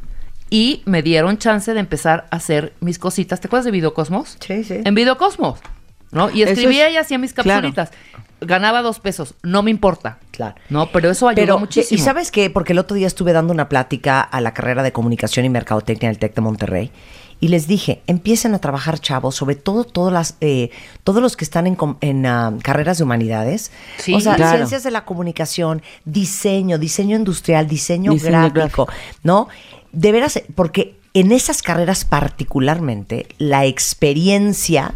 y 0.51 0.83
me 0.85 1.01
dieron 1.03 1.39
chance 1.39 1.73
de 1.73 1.81
empezar 1.81 2.27
a 2.31 2.37
hacer 2.37 2.75
mis 2.81 2.99
cositas. 2.99 3.41
¿Te 3.41 3.47
acuerdas 3.47 3.65
de 3.67 3.71
Videocosmos? 3.71 4.37
Sí, 4.41 4.63
sí. 4.65 4.81
En 4.85 4.95
Videocosmos, 4.97 5.61
¿no? 6.13 6.31
Y 6.31 6.43
escribía 6.43 6.89
es- 6.89 6.95
y 6.95 6.97
hacía 6.99 7.19
mis 7.19 7.33
claro. 7.33 7.51
capsulitas. 7.73 7.91
Ganaba 8.41 8.83
dos 8.83 9.01
pesos, 9.01 9.35
no 9.43 9.63
me 9.63 9.71
importa. 9.71 10.19
Claro. 10.31 10.57
No, 10.69 10.91
pero 10.93 11.11
eso 11.11 11.27
ayudó 11.27 11.41
Pero, 11.43 11.59
muchísimo. 11.59 11.99
¿y 11.99 12.03
sabes 12.05 12.31
qué? 12.31 12.51
Porque 12.51 12.75
el 12.75 12.79
otro 12.79 12.95
día 12.95 13.07
estuve 13.07 13.33
dando 13.33 13.53
una 13.53 13.69
plática 13.71 14.21
a 14.21 14.41
la 14.43 14.53
carrera 14.53 14.83
de 14.83 14.93
comunicación 14.93 15.47
y 15.47 15.49
mercadotecnia 15.49 16.11
del 16.11 16.19
TEC 16.19 16.35
de 16.35 16.41
Monterrey 16.43 16.91
y 17.41 17.49
les 17.49 17.67
dije, 17.67 18.03
empiecen 18.07 18.55
a 18.55 18.59
trabajar 18.59 18.99
chavos, 18.99 19.35
sobre 19.35 19.55
todo 19.57 19.85
todas 19.85 20.13
las, 20.13 20.37
eh, 20.43 20.71
todos 21.03 21.23
los 21.23 21.35
que 21.35 21.45
están 21.45 21.67
en, 21.67 22.27
ah, 22.27 22.53
carreras 22.63 22.99
de 22.99 23.05
humanidades, 23.05 23.73
Sí. 23.97 24.13
o 24.13 24.21
sea, 24.21 24.37
Claro. 24.37 24.57
ciencias 24.59 24.83
de 24.83 24.91
la 24.91 25.07
comunicación, 25.07 25.81
diseño, 26.05 26.77
diseño 26.79 27.17
industrial, 27.17 27.67
diseño, 27.67 28.13
Diseño 28.13 28.33
gráfico, 28.51 28.55
gráfico. 28.85 28.89
¿no? 29.23 29.49
De 29.93 30.13
veras, 30.13 30.43
porque 30.55 30.95
en 31.15 31.33
esas 31.33 31.63
carreras 31.63 32.05
particularmente, 32.05 33.29
la 33.39 33.65
experiencia 33.65 34.95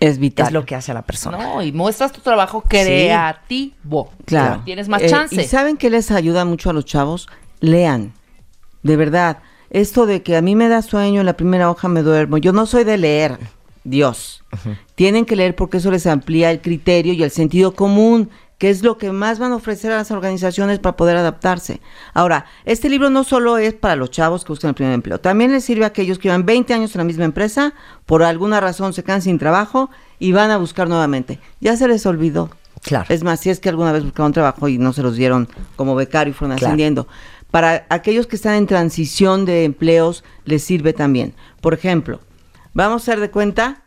Es 0.00 0.18
vital. 0.18 0.48
es 0.48 0.52
lo 0.52 0.64
que 0.66 0.74
hace 0.74 0.90
a 0.90 0.94
la 0.94 1.02
persona. 1.02 1.38
No, 1.38 1.62
y 1.62 1.72
muestras 1.72 2.12
tu 2.12 2.20
trabajo 2.20 2.62
creativo. 2.62 4.10
Claro. 4.24 4.62
Tienes 4.64 4.88
más 4.88 5.02
Eh, 5.02 5.08
chance. 5.08 5.34
¿Y 5.40 5.44
saben 5.44 5.76
qué 5.76 5.90
les 5.90 6.10
ayuda 6.10 6.44
mucho 6.44 6.70
a 6.70 6.72
los 6.72 6.84
chavos? 6.84 7.28
Lean. 7.60 8.12
De 8.82 8.96
verdad. 8.96 9.38
Esto 9.70 10.06
de 10.06 10.22
que 10.22 10.36
a 10.36 10.42
mí 10.42 10.54
me 10.54 10.68
da 10.68 10.82
sueño, 10.82 11.20
en 11.20 11.26
la 11.26 11.36
primera 11.36 11.70
hoja 11.70 11.88
me 11.88 12.02
duermo. 12.02 12.38
Yo 12.38 12.52
no 12.52 12.66
soy 12.66 12.84
de 12.84 12.98
leer. 12.98 13.38
Dios. 13.84 14.42
Tienen 14.96 15.24
que 15.24 15.36
leer 15.36 15.54
porque 15.54 15.76
eso 15.78 15.90
les 15.90 16.06
amplía 16.06 16.50
el 16.50 16.60
criterio 16.60 17.12
y 17.12 17.22
el 17.22 17.30
sentido 17.30 17.74
común, 17.74 18.30
que 18.58 18.70
es 18.70 18.82
lo 18.82 18.96
que 18.96 19.12
más 19.12 19.38
van 19.38 19.52
a 19.52 19.56
ofrecer 19.56 19.92
a 19.92 19.96
las 19.96 20.10
organizaciones 20.10 20.78
para 20.78 20.96
poder 20.96 21.16
adaptarse. 21.16 21.80
Ahora, 22.14 22.46
este 22.64 22.88
libro 22.88 23.10
no 23.10 23.22
solo 23.24 23.58
es 23.58 23.74
para 23.74 23.96
los 23.96 24.10
chavos 24.10 24.44
que 24.44 24.52
buscan 24.52 24.70
el 24.70 24.74
primer 24.74 24.94
empleo, 24.94 25.20
también 25.20 25.52
les 25.52 25.64
sirve 25.64 25.84
a 25.84 25.88
aquellos 25.88 26.18
que 26.18 26.28
llevan 26.28 26.46
20 26.46 26.72
años 26.72 26.94
en 26.94 26.98
la 27.00 27.04
misma 27.04 27.24
empresa, 27.24 27.74
por 28.06 28.22
alguna 28.22 28.60
razón 28.60 28.92
se 28.92 29.04
quedan 29.04 29.22
sin 29.22 29.38
trabajo 29.38 29.90
y 30.18 30.32
van 30.32 30.50
a 30.50 30.56
buscar 30.56 30.88
nuevamente. 30.88 31.38
Ya 31.60 31.76
se 31.76 31.86
les 31.88 32.06
olvidó. 32.06 32.50
Claro. 32.82 33.06
Es 33.08 33.24
más, 33.24 33.40
si 33.40 33.50
es 33.50 33.58
que 33.60 33.68
alguna 33.68 33.92
vez 33.92 34.04
buscaron 34.04 34.32
trabajo 34.32 34.68
y 34.68 34.78
no 34.78 34.92
se 34.92 35.02
los 35.02 35.16
dieron 35.16 35.48
como 35.76 35.94
becario 35.94 36.30
y 36.30 36.34
fueron 36.34 36.56
Claro. 36.56 36.68
ascendiendo. 36.68 37.08
Para 37.50 37.86
aquellos 37.90 38.26
que 38.26 38.36
están 38.36 38.54
en 38.54 38.66
transición 38.66 39.44
de 39.44 39.64
empleos, 39.64 40.24
les 40.44 40.62
sirve 40.62 40.92
también. 40.92 41.34
Por 41.60 41.74
ejemplo, 41.74 42.20
vamos 42.74 43.02
a 43.02 43.04
hacer 43.04 43.20
de 43.20 43.30
cuenta 43.30 43.82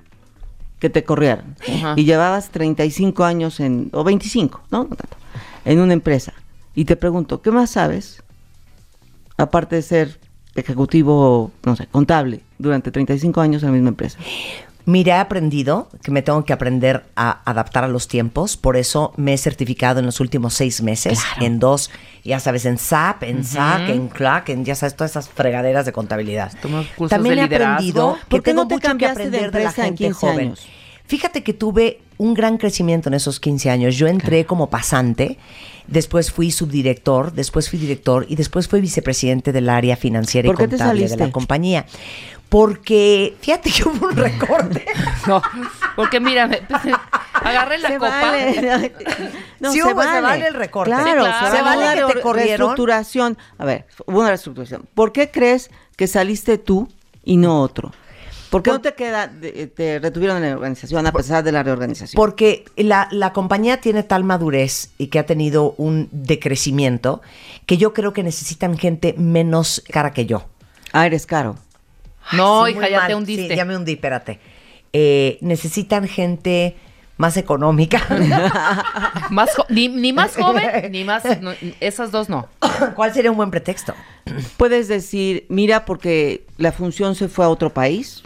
que 0.79 0.89
te 0.89 1.03
corrieron 1.03 1.55
Ajá. 1.67 1.93
y 1.97 2.05
llevabas 2.05 2.49
35 2.49 3.23
años 3.23 3.59
en, 3.59 3.89
o 3.93 4.03
25, 4.03 4.61
¿no? 4.71 4.85
No 4.85 4.95
tanto, 4.95 5.17
en 5.65 5.79
una 5.79 5.93
empresa. 5.93 6.33
Y 6.73 6.85
te 6.85 6.95
pregunto, 6.95 7.41
¿qué 7.41 7.51
más 7.51 7.71
sabes? 7.71 8.23
Aparte 9.37 9.75
de 9.75 9.81
ser 9.81 10.19
ejecutivo, 10.55 11.51
no 11.63 11.75
sé, 11.75 11.87
contable, 11.87 12.41
durante 12.57 12.91
35 12.91 13.41
años 13.41 13.63
en 13.63 13.69
la 13.69 13.73
misma 13.73 13.89
empresa. 13.89 14.17
Mira, 14.89 15.17
he 15.17 15.19
aprendido 15.19 15.87
que 16.01 16.09
me 16.09 16.23
tengo 16.23 16.43
que 16.45 16.51
aprender 16.51 17.05
a 17.15 17.43
adaptar 17.47 17.83
a 17.83 17.87
los 17.87 18.07
tiempos, 18.07 18.57
por 18.57 18.75
eso 18.75 19.13
me 19.17 19.35
he 19.35 19.37
certificado 19.37 19.99
en 19.99 20.07
los 20.07 20.19
últimos 20.19 20.55
seis 20.55 20.81
meses 20.81 21.19
en 21.39 21.59
dos, 21.59 21.91
ya 22.23 22.39
sabes, 22.39 22.65
en 22.65 22.79
SAP, 22.79 23.21
en 23.21 23.43
SAC, 23.43 23.89
en 23.89 24.07
CLAC, 24.07 24.49
en 24.49 24.65
ya 24.65 24.73
sabes, 24.73 24.95
todas 24.95 25.11
esas 25.11 25.29
fregaderas 25.29 25.85
de 25.85 25.91
contabilidad. 25.91 26.53
Cursos 26.95 27.09
También 27.11 27.35
de 27.35 27.41
he 27.41 27.43
liderazgo. 27.43 27.73
aprendido 27.73 28.15
que 28.15 28.29
¿Por 28.29 28.41
qué 28.41 28.49
tengo 28.49 28.63
no 28.63 28.67
te 28.67 28.73
mucho 28.73 28.81
que 28.81 28.87
cambiaste 28.87 29.29
de 29.29 29.37
aprender 29.37 29.51
de, 29.51 29.59
la 29.59 29.69
empresa 29.69 29.81
en 29.81 29.87
gente 29.89 30.03
15 30.05 30.19
joven. 30.19 30.47
años? 30.47 30.67
Fíjate 31.05 31.43
que 31.43 31.53
tuve 31.53 32.01
un 32.17 32.33
gran 32.33 32.57
crecimiento 32.57 33.09
en 33.09 33.15
esos 33.15 33.39
15 33.39 33.69
años. 33.69 33.95
Yo 33.95 34.07
entré 34.07 34.45
como 34.45 34.69
pasante, 34.69 35.37
después 35.87 36.31
fui 36.31 36.51
subdirector, 36.51 37.33
después 37.33 37.69
fui 37.69 37.79
director 37.79 38.25
y 38.29 38.35
después 38.35 38.67
fui 38.67 38.81
vicepresidente 38.81 39.51
del 39.51 39.69
área 39.69 39.95
financiera 39.95 40.47
y 40.47 40.51
¿Por 40.51 40.57
qué 40.57 40.67
te 40.67 40.77
contable 40.77 41.07
de 41.07 41.17
la 41.17 41.31
compañía. 41.31 41.85
Porque, 42.49 43.37
fíjate 43.41 43.69
que 43.71 43.83
hubo 43.87 44.07
un 44.07 44.15
recorte. 44.15 44.85
No, 45.27 45.41
porque 45.95 46.19
mira, 46.19 46.47
me- 46.47 46.61
agarré 47.33 47.77
la 47.77 47.89
Se 47.89 47.97
copa. 47.97 48.09
vale. 48.21 48.93
No, 49.59 49.71
Sí 49.71 49.81
hubo, 49.83 49.89
se 50.01 50.21
vale 50.21 50.47
el 50.47 50.53
recorte. 50.55 50.89
Claro, 50.91 51.05
Sí, 51.05 51.17
claro. 51.29 51.45
se, 51.51 51.57
Se 51.57 51.61
vale 51.61 51.77
vale 51.85 52.03
una 52.03 52.07
que 52.07 52.13
te 52.15 52.21
corrieron. 52.21 52.47
reestructuración. 52.57 53.37
A 53.59 53.65
ver, 53.65 53.85
hubo 54.07 54.19
una 54.19 54.29
reestructuración. 54.29 54.87
¿Por 54.95 55.11
qué 55.11 55.29
crees 55.29 55.69
que 55.97 56.07
saliste 56.07 56.57
tú 56.57 56.87
y 57.23 57.37
no 57.37 57.61
otro? 57.61 57.91
¿Por 58.49 58.63
qué 58.63 58.71
no 58.71 58.81
te 58.81 58.95
queda, 58.95 59.27
de- 59.27 59.67
te 59.67 59.99
retuvieron 59.99 60.37
en 60.43 60.49
la 60.49 60.55
organización 60.55 61.05
a 61.05 61.11
pesar 61.11 61.43
de 61.43 61.51
la 61.51 61.61
reorganización? 61.61 62.17
Porque 62.17 62.65
la, 62.77 63.07
la 63.11 63.31
compañía 63.33 63.79
tiene 63.81 64.01
tal 64.01 64.23
madurez 64.23 64.89
y 64.97 65.07
que 65.07 65.19
ha 65.19 65.25
tenido 65.27 65.75
un 65.77 66.09
decrecimiento 66.11 67.21
que 67.67 67.77
yo 67.77 67.93
creo 67.93 68.13
que 68.13 68.23
necesitan 68.23 68.75
gente 68.77 69.13
menos 69.17 69.83
cara 69.91 70.11
que 70.13 70.25
yo. 70.25 70.45
Ah, 70.93 71.05
eres 71.05 71.27
caro. 71.27 71.57
No, 72.33 72.65
Sí, 72.65 72.71
hija, 72.71 72.89
ya 72.89 72.97
mal. 72.99 73.07
te 73.07 73.15
hundiste. 73.15 73.47
Sí, 73.49 73.55
ya 73.55 73.65
me 73.65 73.75
hundí, 73.75 73.93
espérate. 73.93 74.39
Eh, 74.93 75.37
necesitan 75.41 76.07
gente 76.07 76.75
más 77.17 77.35
económica. 77.37 78.01
Más 79.29 79.49
ni, 79.69 79.89
ni 79.89 80.13
más 80.13 80.35
joven, 80.37 80.91
ni 80.91 81.03
más. 81.03 81.23
no, 81.41 81.51
esas 81.79 82.11
dos 82.11 82.29
no. 82.29 82.47
¿Cuál 82.95 83.13
sería 83.13 83.29
un 83.29 83.37
buen 83.37 83.51
pretexto? 83.51 83.93
Puedes 84.57 84.87
decir, 84.87 85.45
mira, 85.49 85.85
porque 85.85 86.45
la 86.57 86.71
función 86.71 87.15
se 87.15 87.27
fue 87.27 87.45
a 87.45 87.49
otro 87.49 87.71
país, 87.73 88.23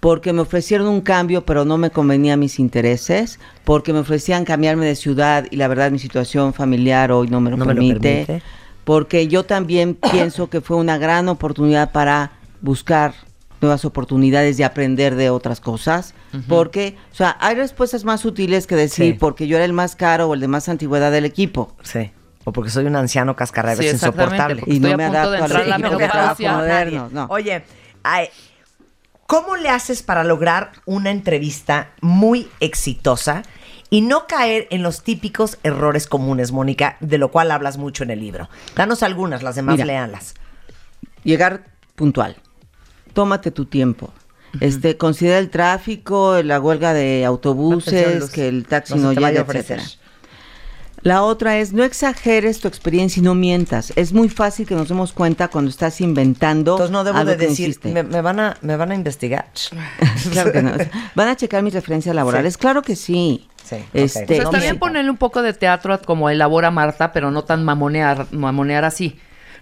porque 0.00 0.32
me 0.32 0.40
ofrecieron 0.42 0.88
un 0.88 1.00
cambio, 1.02 1.44
pero 1.46 1.64
no 1.64 1.78
me 1.78 1.90
convenía 1.90 2.36
mis 2.36 2.58
intereses, 2.58 3.38
porque 3.64 3.92
me 3.92 4.00
ofrecían 4.00 4.44
cambiarme 4.44 4.86
de 4.86 4.96
ciudad 4.96 5.46
y 5.50 5.56
la 5.56 5.68
verdad 5.68 5.90
mi 5.90 5.98
situación 5.98 6.52
familiar 6.52 7.12
hoy 7.12 7.28
no 7.28 7.40
me 7.40 7.50
lo, 7.50 7.56
No 7.56 7.64
me 7.64 7.74
lo 7.74 7.80
permite, 7.80 8.24
permite. 8.26 8.42
porque 8.84 9.28
yo 9.28 9.44
también 9.44 9.94
pienso 9.94 10.50
que 10.50 10.60
fue 10.60 10.76
una 10.76 10.98
gran 10.98 11.28
oportunidad 11.28 11.92
para 11.92 12.32
buscar 12.60 13.14
nuevas 13.60 13.84
oportunidades 13.84 14.58
y 14.58 14.62
aprender 14.62 15.16
de 15.16 15.28
otras 15.28 15.60
cosas, 15.60 16.14
porque, 16.48 16.96
o 17.12 17.14
sea, 17.14 17.36
hay 17.40 17.54
respuestas 17.56 18.04
más 18.04 18.24
útiles 18.24 18.66
que 18.66 18.74
decir 18.74 19.12
Sí. 19.12 19.18
porque 19.18 19.46
yo 19.46 19.56
era 19.56 19.66
el 19.66 19.74
más 19.74 19.96
caro 19.96 20.28
o 20.28 20.34
el 20.34 20.40
de 20.40 20.48
más 20.48 20.68
antigüedad 20.70 21.12
del 21.12 21.26
equipo. 21.26 21.76
Sí. 21.82 22.10
O 22.44 22.52
porque 22.52 22.70
soy 22.70 22.86
un 22.86 22.96
anciano 22.96 23.36
cascarrabias 23.36 23.84
Sí, 23.84 23.92
insoportable. 23.96 24.60
porque 24.62 24.74
estoy 24.76 24.92
a 24.92 24.96
punto 24.96 25.30
de 25.30 25.38
entrar 25.38 25.62
a 25.62 25.66
la 25.66 26.34
de 26.38 26.48
modernos, 26.48 27.12
no. 27.12 27.26
Oye, 27.28 27.62
ay, 28.02 28.28
¿cómo 29.26 29.56
le 29.56 29.68
haces 29.68 30.02
para 30.02 30.24
lograr 30.24 30.72
una 30.86 31.10
entrevista 31.10 31.90
muy 32.00 32.48
exitosa 32.60 33.42
y 33.90 34.00
no 34.00 34.26
caer 34.26 34.68
en 34.70 34.82
los 34.82 35.02
típicos 35.02 35.58
errores 35.64 36.06
comunes, 36.06 36.50
Mónica, 36.50 36.96
de 37.00 37.18
lo 37.18 37.30
cual 37.30 37.50
hablas 37.50 37.76
mucho 37.76 38.04
en 38.04 38.10
el 38.10 38.20
libro? 38.20 38.48
Danos 38.74 39.02
algunas, 39.02 39.42
las 39.42 39.56
demás 39.56 39.74
Mira. 39.74 39.84
léanlas. 39.84 40.34
llegar 41.24 41.64
puntual. 41.94 42.36
Tómate 43.12 43.50
tu 43.50 43.64
tiempo. 43.64 44.12
Este, 44.58 44.96
considera 44.96 45.38
el 45.38 45.48
tráfico, 45.48 46.42
la 46.42 46.60
huelga 46.60 46.92
de 46.92 47.24
autobuses, 47.24 48.30
que 48.30 48.48
el 48.48 48.66
taxi 48.66 48.96
No 48.96 49.12
llega, 49.12 49.40
etcétera. 49.40 49.82
La 51.02 51.22
otra 51.22 51.58
es 51.58 51.72
no 51.72 51.82
exageres 51.82 52.60
tu 52.60 52.68
experiencia 52.68 53.20
y 53.20 53.22
no 53.22 53.34
mientas. 53.34 53.92
Es 53.96 54.12
muy 54.12 54.28
fácil 54.28 54.66
que 54.66 54.74
nos 54.74 54.88
demos 54.88 55.12
cuenta 55.12 55.48
cuando 55.48 55.70
estás 55.70 56.00
inventando. 56.02 56.72
Entonces 56.72 56.92
no 56.92 57.04
debo 57.04 57.16
algo 57.16 57.30
de 57.30 57.36
decir, 57.38 57.78
me, 57.84 58.02
me 58.02 58.20
van 58.20 58.38
a, 58.38 58.56
me 58.60 58.76
van 58.76 58.90
a 58.90 58.94
investigar. 58.94 59.46
claro 60.32 60.52
que 60.52 60.62
no. 60.62 60.72
Van 61.14 61.28
a 61.28 61.36
checar 61.36 61.62
mis 61.62 61.72
referencias 61.72 62.14
laborales. 62.14 62.58
Claro 62.58 62.82
que 62.82 62.96
sí. 62.96 63.48
Sí. 63.64 63.76
Este, 63.94 64.24
O 64.24 64.26
sea, 64.26 64.42
No 64.44 64.50
está 64.50 64.58
bien 64.58 64.78
ponerle 64.78 65.10
un 65.10 65.16
poco 65.16 65.40
de 65.40 65.54
teatro 65.54 65.98
como 66.02 66.28
elabora 66.28 66.70
Marta, 66.70 67.12
pero 67.12 67.30
no 67.30 67.44
tan 67.44 67.64
mamonear, 67.64 68.26
mamonear 68.32 68.84
así. 68.84 69.18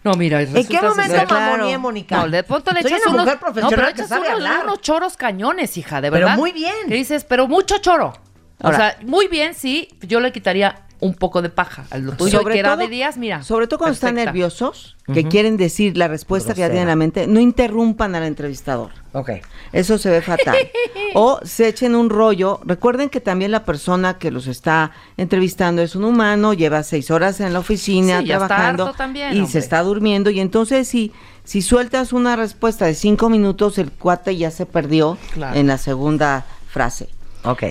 No, 0.09 0.15
mira, 0.15 0.41
¿En 0.41 0.67
qué 0.67 0.81
momento 0.81 1.15
ser- 1.15 1.27
Claro. 1.27 1.79
Mónica? 1.81 2.17
No, 2.17 2.29
de 2.31 2.43
pronto 2.43 2.71
le 2.73 2.83
Soy 2.83 2.93
echas 2.93 3.03
una 3.07 3.15
unos, 3.15 3.25
mujer 3.27 3.39
no, 3.63 3.69
pero 3.69 3.87
que 3.87 3.91
echas 3.93 4.09
sabe 4.09 4.21
unos, 4.29 4.33
hablar. 4.35 4.65
unos 4.65 4.81
choros 4.81 5.17
cañones, 5.19 5.77
hija, 5.77 6.01
de 6.01 6.11
Pero 6.11 6.27
verdad. 6.27 6.39
muy 6.39 6.53
bien. 6.53 6.73
Que 6.89 6.95
dices, 6.95 7.25
pero 7.25 7.47
mucho 7.47 7.77
choro. 7.79 8.15
Ahora- 8.61 8.77
o 8.77 8.81
sea, 8.81 8.97
muy 9.03 9.29
bien, 9.29 9.55
sí, 9.55 9.89
yo 10.01 10.21
le 10.21 10.33
quitaría 10.33 10.87
un 11.01 11.15
poco 11.15 11.43
de 11.43 11.49
paja 11.49 11.87
a 11.91 11.99
lo 11.99 12.13
tuyo. 12.13 12.39
Sobre 12.39 12.55
que 12.55 12.61
era 12.61 12.71
todo- 12.71 12.79
de 12.81 12.89
días, 12.89 13.17
mira. 13.19 13.43
Sobre 13.43 13.67
todo 13.69 13.79
cuando 13.79 13.95
están 13.95 14.15
nerviosos, 14.17 14.97
que 15.13 15.25
quieren 15.29 15.57
decir 15.57 15.97
la 15.97 16.09
respuesta 16.09 16.55
que 16.55 16.61
ya 16.61 16.67
tienen 16.67 16.83
en 16.83 16.89
la 16.89 16.97
mente, 16.97 17.27
no 17.27 17.41
interrumpan 17.41 18.15
al 18.15 18.25
entrevistador. 18.25 18.91
Ok. 19.13 19.31
Eso 19.73 19.97
se 19.97 20.11
ve 20.11 20.21
fatal. 20.23 20.57
o 21.15 21.41
se 21.45 21.69
echen 21.69 21.95
un 21.95 22.11
rollo. 22.11 22.61
Recuerden 22.65 23.09
que 23.09 23.21
también 23.21 23.51
la 23.53 23.65
persona 23.65 24.19
que 24.19 24.31
los 24.31 24.47
está 24.49 24.91
entrevistando 25.17 25.83
es 25.83 25.95
un 25.97 26.05
humano, 26.05 26.53
lleva 26.53 26.83
seis 26.83 27.11
horas 27.11 27.41
en 27.41 27.53
la 27.53 27.61
oficina 27.61 28.21
Sí, 28.21 28.27
ya 28.27 28.35
está 28.35 28.49
trabajando 28.49 28.85
harto 28.87 28.97
también, 28.99 29.33
y 29.35 29.39
hombre. 29.39 29.53
se 29.53 29.59
está 29.61 29.83
durmiendo. 29.83 30.31
Y 30.31 30.41
entonces 30.41 30.89
si, 30.89 31.13
si 31.45 31.63
sueltas 31.63 32.13
una 32.13 32.37
respuesta 32.37 32.85
de 32.87 32.95
cinco 32.95 33.31
minutos, 33.31 33.79
el 33.79 33.91
cuate 33.93 34.37
ya 34.37 34.51
se 34.51 34.67
perdió 34.67 35.17
Claro. 35.33 35.57
en 35.59 35.69
la 35.69 35.79
segunda 35.79 36.45
frase. 36.69 37.09
Ok. 37.45 37.63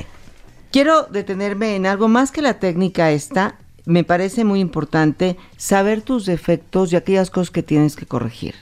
Quiero 0.77 1.07
detenerme 1.09 1.75
en 1.75 1.87
algo 1.87 2.07
más 2.07 2.31
que 2.31 2.43
la 2.43 2.59
técnica 2.59 3.09
esta. 3.09 3.55
Me 3.85 4.03
parece 4.03 4.43
muy 4.43 4.59
importante 4.59 5.35
saber 5.57 6.03
tus 6.03 6.27
defectos 6.27 6.93
y 6.93 6.95
aquellas 6.95 7.31
cosas 7.31 7.49
que 7.49 7.63
tienes 7.63 7.95
que 7.95 8.05
corregir. 8.05 8.53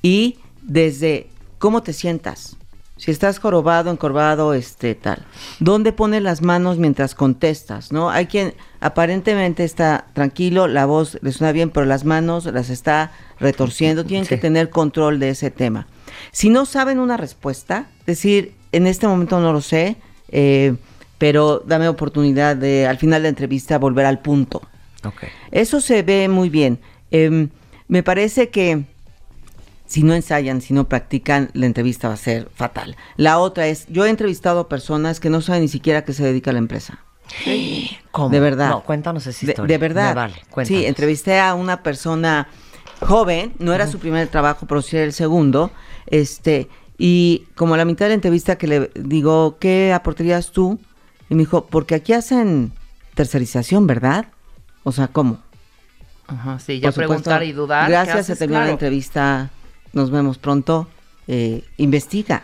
Y 0.00 0.38
desde 0.62 1.28
cómo 1.58 1.82
te 1.82 1.92
sientas. 1.92 2.56
Si 2.96 3.10
estás 3.10 3.40
jorobado, 3.40 3.90
encorvado, 3.90 4.54
este 4.54 4.94
tal. 4.94 5.26
¿Dónde 5.60 5.92
pones 5.92 6.22
las 6.22 6.40
manos 6.40 6.78
mientras 6.78 7.14
contestas? 7.14 7.92
¿No? 7.92 8.08
Hay 8.08 8.24
quien 8.24 8.54
aparentemente 8.80 9.64
está 9.64 10.06
tranquilo, 10.14 10.66
la 10.66 10.86
voz 10.86 11.18
le 11.20 11.30
suena 11.32 11.52
bien, 11.52 11.68
pero 11.68 11.84
las 11.84 12.06
manos 12.06 12.46
las 12.46 12.70
está 12.70 13.12
retorciendo. 13.38 14.06
Tienen 14.06 14.26
que 14.26 14.38
tener 14.38 14.70
control 14.70 15.20
de 15.20 15.28
ese 15.28 15.50
tema. 15.50 15.88
Si 16.30 16.48
no 16.48 16.64
saben 16.64 16.98
una 16.98 17.18
respuesta, 17.18 17.84
decir, 18.06 18.54
en 18.72 18.86
este 18.86 19.06
momento 19.06 19.40
no 19.40 19.52
lo 19.52 19.60
sé, 19.60 19.98
eh, 20.34 20.74
pero 21.22 21.62
dame 21.64 21.86
oportunidad 21.86 22.56
de 22.56 22.84
al 22.88 22.98
final 22.98 23.20
de 23.20 23.26
la 23.26 23.28
entrevista 23.28 23.78
volver 23.78 24.06
al 24.06 24.18
punto. 24.18 24.60
Ok. 25.04 25.22
Eso 25.52 25.80
se 25.80 26.02
ve 26.02 26.28
muy 26.28 26.50
bien. 26.50 26.80
Em, 27.12 27.48
me 27.86 28.02
parece 28.02 28.48
que 28.48 28.82
si 29.86 30.02
no 30.02 30.14
ensayan, 30.14 30.60
si 30.60 30.74
no 30.74 30.88
practican, 30.88 31.48
la 31.52 31.66
entrevista 31.66 32.08
va 32.08 32.14
a 32.14 32.16
ser 32.16 32.48
fatal. 32.52 32.96
La 33.16 33.38
otra 33.38 33.68
es, 33.68 33.86
yo 33.86 34.04
he 34.04 34.10
entrevistado 34.10 34.58
a 34.58 34.68
personas 34.68 35.20
que 35.20 35.30
no 35.30 35.42
saben 35.42 35.62
ni 35.62 35.68
siquiera 35.68 36.00
a 36.00 36.04
qué 36.04 36.12
se 36.12 36.24
dedica 36.24 36.50
la 36.50 36.58
empresa. 36.58 36.98
¿Cómo? 38.10 38.28
De 38.28 38.40
verdad. 38.40 38.70
No, 38.70 38.82
cuéntanos 38.82 39.24
esa 39.28 39.46
De, 39.46 39.52
historia. 39.52 39.72
de 39.74 39.78
verdad. 39.78 40.08
Me 40.08 40.14
vale, 40.16 40.34
cuéntanos. 40.50 40.80
sí, 40.80 40.86
entrevisté 40.86 41.38
a 41.38 41.54
una 41.54 41.84
persona 41.84 42.48
joven, 43.00 43.52
no 43.60 43.72
era 43.72 43.86
su 43.86 44.00
primer 44.00 44.26
trabajo, 44.26 44.66
pero 44.66 44.82
sí 44.82 44.96
era 44.96 45.06
el 45.06 45.12
segundo. 45.12 45.70
Este, 46.06 46.68
y 46.98 47.44
como 47.54 47.74
a 47.74 47.76
la 47.76 47.84
mitad 47.84 48.06
de 48.06 48.08
la 48.08 48.14
entrevista 48.16 48.58
que 48.58 48.66
le 48.66 48.90
digo, 48.96 49.58
¿qué 49.60 49.92
aportarías 49.92 50.50
tú? 50.50 50.80
Y 51.32 51.34
me 51.34 51.38
dijo, 51.44 51.64
porque 51.64 51.94
aquí 51.94 52.12
hacen 52.12 52.72
tercerización, 53.14 53.86
¿verdad? 53.86 54.26
O 54.82 54.92
sea, 54.92 55.08
¿cómo? 55.08 55.38
Ajá, 56.26 56.58
sí, 56.58 56.78
ya 56.78 56.88
Por 56.88 56.92
supuesto, 56.92 57.24
preguntar 57.24 57.42
y 57.42 57.52
dudar. 57.52 57.86
¿qué 57.86 57.92
Gracias, 57.92 58.26
se 58.26 58.36
terminó 58.36 58.58
la 58.58 58.64
Claro. 58.66 58.72
entrevista. 58.74 59.48
Nos 59.94 60.10
vemos 60.10 60.36
pronto. 60.36 60.88
Eh, 61.28 61.64
investiga. 61.78 62.42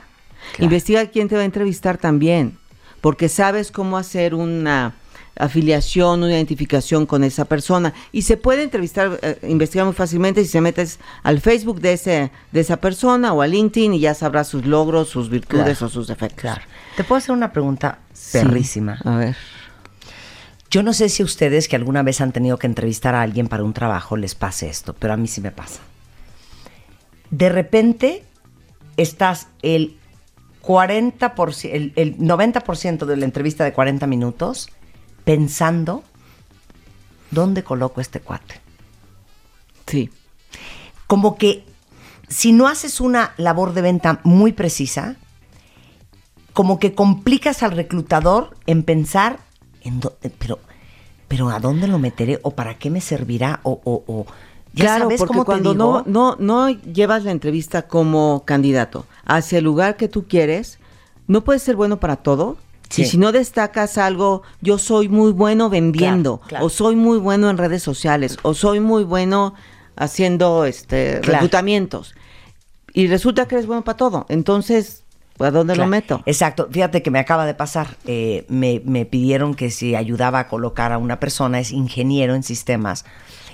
Claro. 0.53 0.65
Investiga 0.65 1.05
quién 1.09 1.29
te 1.29 1.35
va 1.37 1.43
a 1.43 1.45
entrevistar 1.45 1.99
también. 1.99 2.57
Porque 3.03 3.29
sabes 3.29 3.71
cómo 3.71 3.99
hacer 3.99 4.35
una 4.35 4.95
afiliación, 5.39 6.23
una 6.23 6.33
identificación 6.33 7.07
con 7.07 7.25
esa 7.25 7.45
persona. 7.47 7.95
Y 8.13 8.23
se 8.23 8.37
puede 8.37 8.63
entrevistar, 8.65 9.19
eh, 9.23 9.39
investigar 9.49 9.85
muy 9.87 9.95
fácilmente 9.95 10.43
si 10.43 10.49
se 10.51 10.61
metes 10.61 10.99
al 11.23 11.41
Facebook 11.41 11.81
de, 11.81 11.93
ese, 11.95 12.31
de 12.53 12.61
esa 12.61 12.79
persona 12.79 13.33
o 13.33 13.43
a 13.43 13.47
LinkedIn 13.47 13.95
y 13.95 14.01
ya 14.01 14.15
sabrás 14.15 14.49
sus 14.49 14.65
logros, 14.67 15.09
sus 15.09 15.31
virtudes 15.31 15.79
Claro. 15.79 15.87
o 15.87 15.89
sus 15.89 16.07
defectos. 16.09 16.41
Claro. 16.43 16.63
¿Te 16.97 17.05
puedo 17.05 17.19
hacer 17.19 17.33
una 17.33 17.53
pregunta 17.53 17.99
Sí. 18.13 18.39
perrísima? 18.39 18.99
A 19.05 19.17
ver. 19.17 19.37
Yo 20.71 20.83
no 20.83 20.93
sé 20.93 21.09
si 21.09 21.23
ustedes 21.23 21.67
que 21.69 21.77
alguna 21.77 22.03
vez 22.03 22.21
han 22.21 22.33
tenido 22.33 22.59
que 22.59 22.67
entrevistar 22.67 23.15
a 23.15 23.23
alguien 23.23 23.49
para 23.49 23.65
un 23.65 23.73
trabajo 23.73 24.17
les 24.19 24.35
pase 24.35 24.69
esto, 24.69 24.95
pero 24.99 25.15
a 25.15 25.17
mí 25.17 25.27
sí 25.27 25.41
me 25.41 25.51
pasa. 25.51 25.81
De 27.31 27.49
repente 27.49 28.25
estás 28.99 29.47
el 29.63 29.97
40%, 30.63 31.71
el, 31.73 31.93
el 31.97 32.19
90% 32.19 33.07
de 33.07 33.17
la 33.17 33.25
entrevista 33.25 33.65
de 33.65 33.73
40 33.73 34.07
minutos 34.07 34.69
pensando 35.25 36.03
dónde 37.31 37.63
coloco 37.65 38.01
este 38.01 38.21
cuate. 38.21 38.61
Sí. 39.87 40.11
Como 41.07 41.37
que 41.37 41.65
si 42.29 42.53
no 42.53 42.69
haces 42.69 43.01
una 43.01 43.33
labor 43.37 43.73
de 43.73 43.83
venta 43.83 44.21
muy 44.25 44.53
precisa, 44.53 45.17
como 46.53 46.79
que 46.79 46.95
complicas 46.95 47.63
al 47.63 47.73
reclutador 47.73 48.57
en 48.67 48.83
pensar 48.83 49.39
en 49.83 50.01
dó- 50.01 50.15
eh, 50.23 50.31
pero 50.39 50.59
pero 51.29 51.51
a 51.51 51.61
dónde 51.61 51.89
lo 51.89 51.99
meteré 51.99 52.41
o 52.43 52.53
para 52.53 52.79
qué 52.79 52.91
me 52.91 53.01
servirá 53.01 53.61
o 53.63 53.81
o, 53.85 54.03
o- 54.07 54.27
ya 54.75 54.85
claro, 54.85 55.05
sabes 55.05 55.19
porque 55.19 55.29
cómo 55.29 55.43
te 55.43 55.47
cuando 55.47 55.73
digo? 55.73 56.03
no, 56.07 56.37
no, 56.37 56.37
no 56.39 56.69
llevas 56.69 57.25
la 57.25 57.31
entrevista 57.31 57.87
como 57.89 58.43
candidato 58.45 59.07
hacia 59.25 59.59
el 59.59 59.65
lugar 59.65 59.97
que 59.97 60.09
tú 60.09 60.27
quieres, 60.29 60.79
no 61.27 61.43
puedes 61.45 61.63
ser 61.63 61.77
bueno 61.77 61.99
para 62.01 62.17
todo. 62.17 62.57
Sí. 62.89 63.03
Y 63.03 63.05
si 63.07 63.19
no 63.19 63.33
destacas 63.33 63.99
algo, 63.99 64.43
yo 64.61 64.79
soy 64.79 65.09
muy 65.09 65.33
bueno 65.33 65.69
vendiendo, 65.69 66.39
Claro, 66.39 66.49
claro. 66.49 66.67
o 66.67 66.69
soy 66.71 66.97
muy 66.97 67.19
bueno 67.19 67.51
en 67.51 67.59
redes 67.59 67.83
sociales, 67.83 68.39
o 68.43 68.55
soy 68.55 68.81
muy 68.81 69.05
bueno 69.05 69.55
haciendo 69.97 70.65
este 70.65 71.21
Claro. 71.21 71.35
reclutamientos. 71.41 72.15
Y 72.95 73.07
resulta 73.09 73.47
que 73.47 73.57
eres 73.57 73.67
bueno 73.67 73.85
para 73.85 73.97
todo. 73.97 74.25
Entonces, 74.29 75.03
¿a 75.39 75.51
dónde 75.51 75.77
lo 75.77 75.87
meto? 75.87 76.23
Exacto. 76.25 76.69
Fíjate 76.71 77.03
que 77.03 77.11
me 77.11 77.19
acaba 77.19 77.45
de 77.47 77.55
pasar. 77.55 77.97
eh, 78.07 78.45
me, 78.49 78.81
me 78.85 79.05
pidieron 79.05 79.55
que 79.55 79.71
si 79.71 79.95
ayudaba 79.95 80.39
a 80.41 80.49
colocar 80.49 80.93
a 80.93 80.99
una 80.99 81.21
persona, 81.21 81.61
es 81.61 81.71
ingeniero 81.73 82.35
en 82.35 82.43
sistemas 82.43 83.05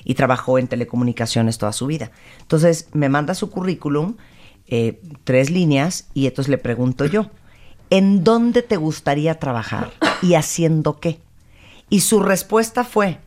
y 0.05 0.15
trabajó 0.15 0.59
en 0.59 0.69
telecomunicaciones 0.69 1.59
toda 1.59 1.73
su 1.73 1.87
vida. 1.87 2.11
Entonces 2.43 2.89
me 2.93 3.09
manda 3.09 3.35
su 3.35 3.51
currículum, 3.51 4.15
eh, 4.69 5.01
tres 5.25 5.51
líneas, 5.51 6.07
y 6.15 6.27
entonces 6.27 6.51
le 6.51 6.59
pregunto 6.59 7.05
yo, 7.07 7.27
¿en 7.91 8.25
dónde 8.25 8.63
te 8.63 8.77
gustaría 8.77 9.39
trabajar 9.39 9.93
y 10.23 10.35
haciendo 10.35 11.01
qué? 11.01 11.21
Y 11.91 12.01
su 12.01 12.21
respuesta 12.21 12.85
fue, 12.85 13.21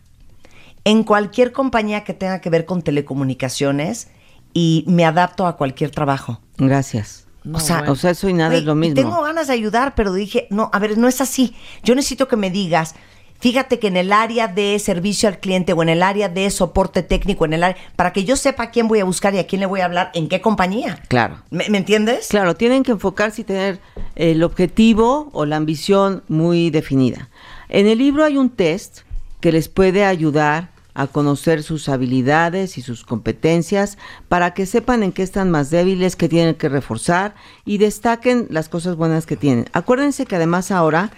en 0.83 1.03
cualquier 1.03 1.51
compañía 1.51 2.03
que 2.03 2.13
tenga 2.13 2.41
que 2.41 2.49
ver 2.49 2.65
con 2.65 2.81
telecomunicaciones 2.81 4.09
y 4.53 4.85
me 4.87 5.05
adapto 5.05 5.45
a 5.45 5.57
cualquier 5.57 5.91
trabajo. 5.91 6.41
Gracias. 6.57 7.27
No, 7.43 7.57
o 7.57 7.61
sea, 7.61 7.79
bueno. 7.79 7.93
O 7.93 7.95
sea, 7.95 8.11
eso 8.11 8.27
y 8.27 8.33
nada 8.33 8.55
es 8.55 8.63
lo 8.63 8.75
mismo. 8.75 8.95
Tengo 8.95 9.21
ganas 9.21 9.47
de 9.47 9.53
ayudar, 9.53 9.95
pero 9.95 10.13
dije, 10.13 10.47
no, 10.49 10.69
a 10.73 10.79
ver, 10.79 10.97
no 10.97 11.07
es 11.07 11.21
así. 11.21 11.55
Yo 11.83 11.95
necesito 11.95 12.27
que 12.27 12.35
me 12.35 12.49
digas, 12.49 12.95
fíjate 13.39 13.79
que 13.79 13.87
en 13.87 13.97
el 13.97 14.11
área 14.13 14.47
de 14.47 14.77
servicio 14.79 15.29
al 15.29 15.39
cliente 15.39 15.73
o 15.73 15.83
en 15.83 15.89
el 15.89 16.03
área 16.03 16.29
de 16.29 16.49
soporte 16.49 17.03
técnico, 17.03 17.45
en 17.45 17.53
el 17.53 17.63
área, 17.63 17.77
para 17.95 18.13
que 18.13 18.23
yo 18.23 18.35
sepa 18.35 18.63
a 18.63 18.71
quién 18.71 18.87
voy 18.87 18.99
a 18.99 19.05
buscar 19.05 19.33
y 19.33 19.39
a 19.39 19.47
quién 19.47 19.59
le 19.61 19.65
voy 19.65 19.81
a 19.81 19.85
hablar, 19.85 20.11
en 20.13 20.27
qué 20.29 20.41
compañía. 20.41 21.01
Claro. 21.07 21.41
¿Me, 21.49 21.69
me 21.69 21.77
entiendes? 21.77 22.27
Claro, 22.29 22.55
tienen 22.55 22.83
que 22.83 22.91
enfocarse 22.91 23.41
y 23.41 23.43
tener 23.43 23.79
el 24.15 24.43
objetivo 24.43 25.29
o 25.33 25.45
la 25.45 25.55
ambición 25.55 26.23
muy 26.27 26.69
definida. 26.69 27.29
En 27.69 27.87
el 27.87 27.97
libro 27.97 28.23
hay 28.23 28.37
un 28.37 28.49
test 28.49 28.99
que 29.39 29.51
les 29.51 29.69
puede 29.69 30.05
ayudar 30.05 30.69
a 30.97 31.05
conocer 31.05 31.61
sus 31.61 31.89
habilidades 31.89 32.79
y 32.79 32.81
sus 32.81 33.05
competencias 33.05 33.99
para 34.29 34.55
que 34.55 34.65
sepan 34.65 35.03
en 35.03 35.11
qué 35.11 35.21
están 35.21 35.51
más 35.51 35.69
débiles, 35.69 36.15
qué 36.15 36.27
tienen 36.27 36.55
que 36.55 36.69
reforzar 36.69 37.35
y 37.65 37.77
destaquen 37.77 38.47
las 38.49 38.67
cosas 38.67 38.95
buenas 38.95 39.27
que 39.27 39.37
tienen. 39.37 39.65
Acuérdense 39.73 40.25
que 40.25 40.35
además 40.35 40.71
ahora 40.71 41.11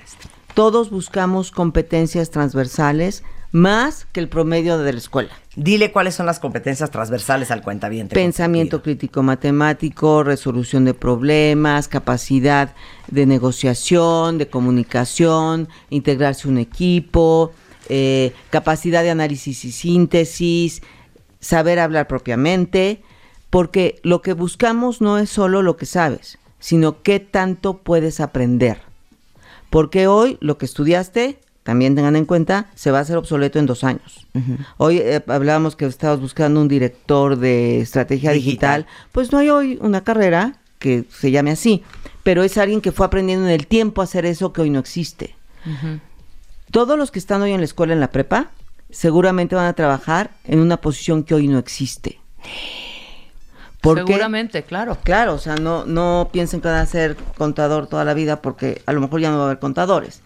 todos 0.53 0.89
buscamos 0.89 1.51
competencias 1.51 2.29
transversales 2.29 3.23
más 3.51 4.05
que 4.11 4.19
el 4.19 4.29
promedio 4.29 4.77
de 4.77 4.93
la 4.93 4.99
escuela. 4.99 5.29
Dile 5.55 5.91
cuáles 5.91 6.15
son 6.15 6.25
las 6.25 6.39
competencias 6.39 6.91
transversales 6.91 7.51
al 7.51 7.61
cuentaviente. 7.61 8.13
Pensamiento 8.13 8.83
crítico 8.83 9.23
matemático, 9.23 10.23
resolución 10.23 10.85
de 10.85 10.93
problemas, 10.93 11.87
capacidad 11.87 12.75
de 13.07 13.25
negociación, 13.25 14.37
de 14.37 14.47
comunicación, 14.47 15.67
integrarse 15.89 16.47
un 16.47 16.59
equipo, 16.59 17.51
eh, 17.89 18.33
capacidad 18.51 19.01
de 19.01 19.09
análisis 19.09 19.65
y 19.65 19.71
síntesis, 19.71 20.83
saber 21.39 21.79
hablar 21.79 22.07
propiamente, 22.07 23.01
porque 23.49 23.99
lo 24.03 24.21
que 24.21 24.33
buscamos 24.33 25.01
no 25.01 25.17
es 25.17 25.29
solo 25.29 25.63
lo 25.63 25.75
que 25.75 25.87
sabes, 25.87 26.37
sino 26.59 27.01
qué 27.01 27.19
tanto 27.19 27.79
puedes 27.79 28.19
aprender. 28.19 28.88
Porque 29.69 30.07
hoy 30.07 30.37
lo 30.41 30.57
que 30.57 30.65
estudiaste, 30.65 31.39
también 31.63 31.95
tengan 31.95 32.15
en 32.15 32.25
cuenta, 32.25 32.67
se 32.75 32.91
va 32.91 32.99
a 32.99 33.01
hacer 33.01 33.17
obsoleto 33.17 33.59
en 33.59 33.65
dos 33.65 33.83
años. 33.83 34.27
Hoy 34.77 34.97
eh, 34.97 35.23
hablábamos 35.27 35.75
que 35.75 35.85
estabas 35.85 36.19
buscando 36.19 36.61
un 36.61 36.67
director 36.67 37.37
de 37.37 37.81
estrategia 37.81 38.31
Digital. 38.31 38.83
digital. 38.83 39.09
Pues 39.11 39.31
no 39.31 39.37
hay 39.37 39.49
hoy 39.49 39.77
una 39.81 40.03
carrera 40.03 40.55
que 40.79 41.05
se 41.11 41.29
llame 41.31 41.51
así, 41.51 41.83
pero 42.23 42.43
es 42.43 42.57
alguien 42.57 42.81
que 42.81 42.91
fue 42.91 43.05
aprendiendo 43.05 43.45
en 43.45 43.51
el 43.51 43.67
tiempo 43.67 44.01
a 44.01 44.05
hacer 44.05 44.25
eso 44.25 44.53
que 44.53 44.61
hoy 44.61 44.69
no 44.69 44.79
existe. 44.79 45.35
Todos 46.71 46.97
los 46.97 47.11
que 47.11 47.19
están 47.19 47.41
hoy 47.41 47.51
en 47.51 47.59
la 47.59 47.65
escuela, 47.65 47.93
en 47.93 47.99
la 47.99 48.11
prepa, 48.11 48.51
seguramente 48.89 49.55
van 49.55 49.65
a 49.65 49.73
trabajar 49.73 50.31
en 50.45 50.59
una 50.59 50.77
posición 50.77 51.23
que 51.23 51.35
hoy 51.35 51.47
no 51.47 51.59
existe. 51.59 52.19
Seguramente, 53.81 54.63
claro. 54.63 54.97
Claro, 55.03 55.35
o 55.35 55.37
sea, 55.37 55.55
no, 55.55 55.85
no 55.85 56.29
piensen 56.31 56.61
que 56.61 56.67
van 56.67 56.77
a 56.77 56.85
ser 56.85 57.15
contador 57.37 57.87
toda 57.87 58.03
la 58.03 58.13
vida 58.13 58.41
porque 58.41 58.81
a 58.85 58.93
lo 58.93 59.01
mejor 59.01 59.21
ya 59.21 59.31
no 59.31 59.37
va 59.37 59.43
a 59.43 59.45
haber 59.47 59.59
contadores. 59.59 60.21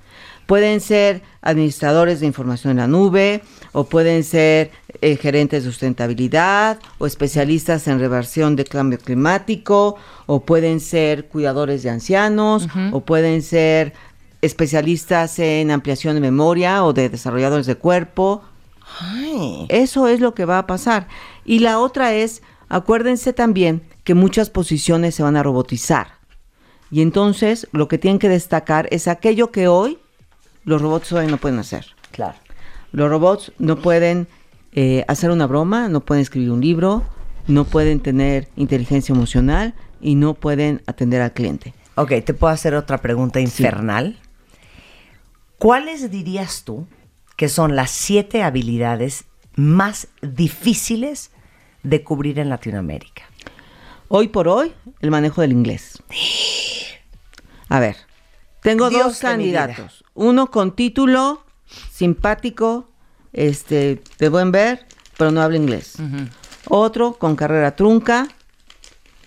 Pueden 0.45 0.81
ser 0.81 1.21
administradores 1.41 2.19
de 2.19 2.25
información 2.25 2.71
en 2.71 2.77
la 2.77 2.87
nube, 2.87 3.41
o 3.71 3.85
pueden 3.85 4.23
ser 4.23 4.71
eh, 5.01 5.15
gerentes 5.15 5.63
de 5.63 5.69
sustentabilidad, 5.69 6.79
o 6.97 7.05
especialistas 7.05 7.87
en 7.87 7.99
reversión 7.99 8.55
de 8.55 8.65
cambio 8.65 8.99
climático, 8.99 9.95
o 10.25 10.41
pueden 10.41 10.81
ser 10.81 11.27
cuidadores 11.27 11.83
de 11.83 11.91
ancianos, 11.91 12.67
o 12.91 13.01
pueden 13.01 13.41
ser 13.41 13.93
especialistas 14.41 15.39
en 15.39 15.71
ampliación 15.71 16.15
de 16.15 16.21
memoria 16.21 16.83
o 16.83 16.91
de 16.91 17.07
desarrolladores 17.07 17.65
de 17.65 17.75
cuerpo. 17.75 18.43
Ay. 18.99 19.65
Eso 19.69 20.07
es 20.09 20.19
lo 20.19 20.33
que 20.33 20.43
va 20.43 20.59
a 20.59 20.67
pasar. 20.67 21.07
Y 21.45 21.59
la 21.59 21.79
otra 21.79 22.13
es, 22.13 22.43
acuérdense 22.69 23.33
también 23.33 23.83
que 24.03 24.13
muchas 24.13 24.49
posiciones 24.49 25.15
se 25.15 25.23
van 25.23 25.37
a 25.37 25.43
robotizar. 25.43 26.19
Y 26.91 27.01
entonces 27.01 27.67
lo 27.71 27.87
que 27.87 27.97
tienen 27.97 28.19
que 28.19 28.29
destacar 28.29 28.87
es 28.91 29.07
aquello 29.07 29.51
que 29.51 29.67
hoy 29.67 29.97
los 30.63 30.81
robots 30.81 31.11
hoy 31.11 31.27
no 31.27 31.37
pueden 31.37 31.59
hacer. 31.59 31.85
Claro. 32.11 32.37
Los 32.91 33.09
robots 33.09 33.51
no 33.57 33.77
pueden 33.77 34.27
eh, 34.73 35.03
hacer 35.07 35.31
una 35.31 35.47
broma, 35.47 35.89
no 35.89 36.01
pueden 36.01 36.21
escribir 36.21 36.51
un 36.51 36.61
libro, 36.61 37.03
no 37.47 37.65
pueden 37.65 37.99
tener 37.99 38.47
inteligencia 38.55 39.13
emocional 39.13 39.73
y 40.01 40.15
no 40.15 40.35
pueden 40.35 40.81
atender 40.85 41.21
al 41.21 41.33
cliente. 41.33 41.73
Ok, 41.95 42.11
te 42.23 42.33
puedo 42.33 42.53
hacer 42.53 42.75
otra 42.75 42.99
pregunta 42.99 43.39
infernal. 43.39 44.19
¿Cuáles 45.57 46.09
dirías 46.11 46.63
tú 46.63 46.87
que 47.37 47.49
son 47.49 47.75
las 47.75 47.91
siete 47.91 48.43
habilidades 48.43 49.25
más 49.55 50.07
difíciles 50.21 51.31
de 51.83 52.03
cubrir 52.03 52.39
en 52.39 52.49
Latinoamérica? 52.49 53.23
Hoy 54.07 54.27
por 54.27 54.47
hoy, 54.47 54.73
el 54.99 55.11
manejo 55.11 55.41
del 55.41 55.51
inglés. 55.51 56.01
A 57.69 57.79
ver, 57.79 57.97
tengo 58.61 58.89
Dios 58.89 59.03
dos 59.03 59.19
candidatos. 59.19 60.03
Uno 60.13 60.51
con 60.51 60.75
título 60.75 61.43
simpático, 61.91 62.89
este, 63.31 64.01
de 64.19 64.29
buen 64.29 64.51
ver, 64.51 64.87
pero 65.17 65.31
no 65.31 65.41
habla 65.41 65.57
inglés. 65.57 65.97
Otro 66.69 67.13
con 67.13 67.35
carrera 67.35 67.75
trunca, 67.75 68.27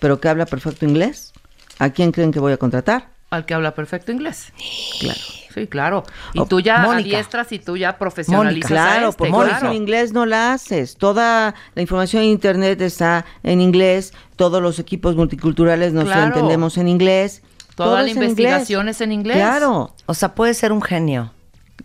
pero 0.01 0.21
que 0.21 0.29
habla 0.29 0.47
perfecto 0.47 0.87
inglés. 0.87 1.33
¿A 1.79 1.91
quién 1.91 2.13
creen 2.13 2.33
que 2.33 2.41
voy 2.41 2.53
a 2.53 2.57
contratar? 2.57 3.16
Al 3.31 3.45
que 3.45 3.55
habla 3.55 3.75
perfecto 3.75 4.13
inglés. 4.13 4.53
Claro. 5.01 5.21
Sí, 5.53 5.67
claro. 5.67 6.05
Y 6.35 6.41
O- 6.41 6.47
tú 6.47 6.61
ya 6.61 6.79
Mónica. 6.83 7.09
adiestras 7.17 7.51
y 7.51 7.59
tú 7.59 7.77
ya 7.77 7.99
profesionalizas 7.99 8.71
Mónica, 8.71 8.91
Claro, 8.93 9.09
este, 9.09 9.19
porque 9.19 9.33
Mónica. 9.33 9.61
sin 9.61 9.73
inglés 9.73 10.13
no 10.13 10.27
la 10.27 10.53
haces. 10.53 10.97
Toda 10.97 11.55
la 11.75 11.83
información 11.83 12.23
en 12.23 12.29
internet 12.29 12.81
está 12.83 13.25
en 13.43 13.61
inglés, 13.61 14.13
todos 14.37 14.63
los 14.63 14.79
equipos 14.79 15.17
multiculturales 15.17 15.93
nos 15.93 16.05
Claro. 16.05 16.27
entendemos 16.27 16.77
en 16.79 16.89
inglés. 16.89 17.43
Toda 17.75 17.89
todo 17.89 17.97
la 17.97 18.03
es 18.11 18.17
en 18.17 18.23
investigación 18.23 18.83
inglés. 18.83 18.97
es 18.97 19.01
en 19.01 19.13
inglés. 19.13 19.37
Claro, 19.39 19.95
O 20.07 20.15
sea, 20.15 20.35
puede 20.35 20.55
ser 20.55 20.73
un 20.73 20.83
genio. 20.83 21.33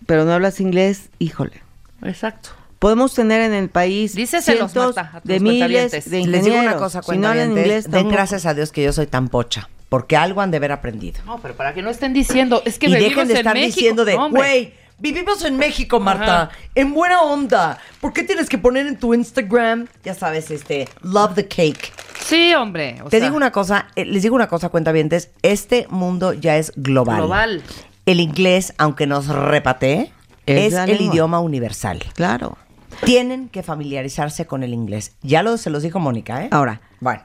pero 0.06 0.26
no 0.26 0.34
hablas 0.34 0.60
inglés, 0.60 1.10
híjole. 1.20 1.62
Exacto. 2.04 2.50
Podemos 2.80 3.14
tener 3.14 3.42
en 3.42 3.54
el 3.54 3.70
país 3.70 4.16
Díceselos, 4.16 4.72
cientos 4.72 4.96
Marta, 4.96 5.18
a 5.18 5.22
tus 5.22 5.28
de 5.30 5.40
miles 5.40 5.92
de 5.92 5.98
Les 5.98 6.08
ingenieros. 6.14 6.44
digo 6.46 6.58
una 6.60 6.76
cosa, 6.78 7.02
si 7.04 7.18
no 7.18 7.28
hablan 7.28 7.52
inglés, 7.52 7.84
den 7.86 7.92
tampoco. 7.92 8.16
gracias 8.16 8.46
a 8.46 8.54
Dios 8.54 8.72
que 8.72 8.84
yo 8.84 8.92
soy 8.94 9.06
tan 9.08 9.28
pocha, 9.30 9.70
porque 9.92 10.16
algo 10.16 10.40
han 10.40 10.52
de 10.52 10.58
haber 10.58 10.72
aprendido. 10.72 11.20
No, 11.26 11.40
pero 11.42 11.54
para 11.54 11.74
que 11.74 11.82
no 11.82 11.90
estén 11.90 12.14
diciendo, 12.14 12.62
es 12.66 12.80
que 12.80 12.86
y 12.88 12.94
vivimos 12.94 13.10
dejen 13.10 13.28
de 13.28 13.34
estar 13.34 13.54
México. 13.54 13.76
diciendo 13.76 14.06
de, 14.06 14.16
güey, 14.16 14.74
vivimos 15.00 15.44
en 15.44 15.58
México, 15.58 16.00
Marta, 16.00 16.44
Ajá. 16.44 16.52
en 16.76 16.94
buena 16.94 17.22
onda. 17.24 17.78
¿Por 18.00 18.14
qué 18.14 18.24
tienes 18.24 18.48
que 18.48 18.58
poner 18.58 18.88
en 18.88 18.98
tu 18.98 19.14
Instagram, 19.14 19.88
ya 20.06 20.14
sabes, 20.14 20.50
este, 20.50 20.88
love 21.02 21.34
the 21.36 21.46
cake? 21.46 21.92
Sí, 22.24 22.54
hombre. 22.54 23.02
o 23.04 23.10
Te 23.10 23.18
sea, 23.18 23.26
digo 23.26 23.36
una 23.36 23.52
cosa, 23.52 23.88
eh, 23.98 24.06
les 24.06 24.24
digo 24.24 24.34
una 24.34 24.48
cosa, 24.48 24.70
cuentavientes, 24.70 25.32
este 25.42 25.88
mundo 25.90 26.32
ya 26.32 26.56
es 26.56 26.72
global. 26.78 27.18
Global. 27.18 27.62
El 28.06 28.22
inglés, 28.22 28.74
aunque 28.78 29.08
nos 29.08 29.28
repatee, 29.28 30.14
Es 30.46 30.72
es, 30.74 30.80
el 30.88 31.02
idioma 31.02 31.42
universal. 31.42 32.02
Claro. 32.16 32.58
Tienen 33.04 33.50
que 33.50 33.62
familiarizarse 33.62 34.46
con 34.46 34.64
el 34.64 34.74
inglés. 34.74 35.16
Ya 35.22 35.44
lo, 35.44 35.58
se 35.58 35.70
los 35.70 35.84
dijo 35.84 36.00
Mónica, 36.00 36.46
¿eh? 36.46 36.48
Ahora, 36.52 36.80
Bueno. 37.02 37.24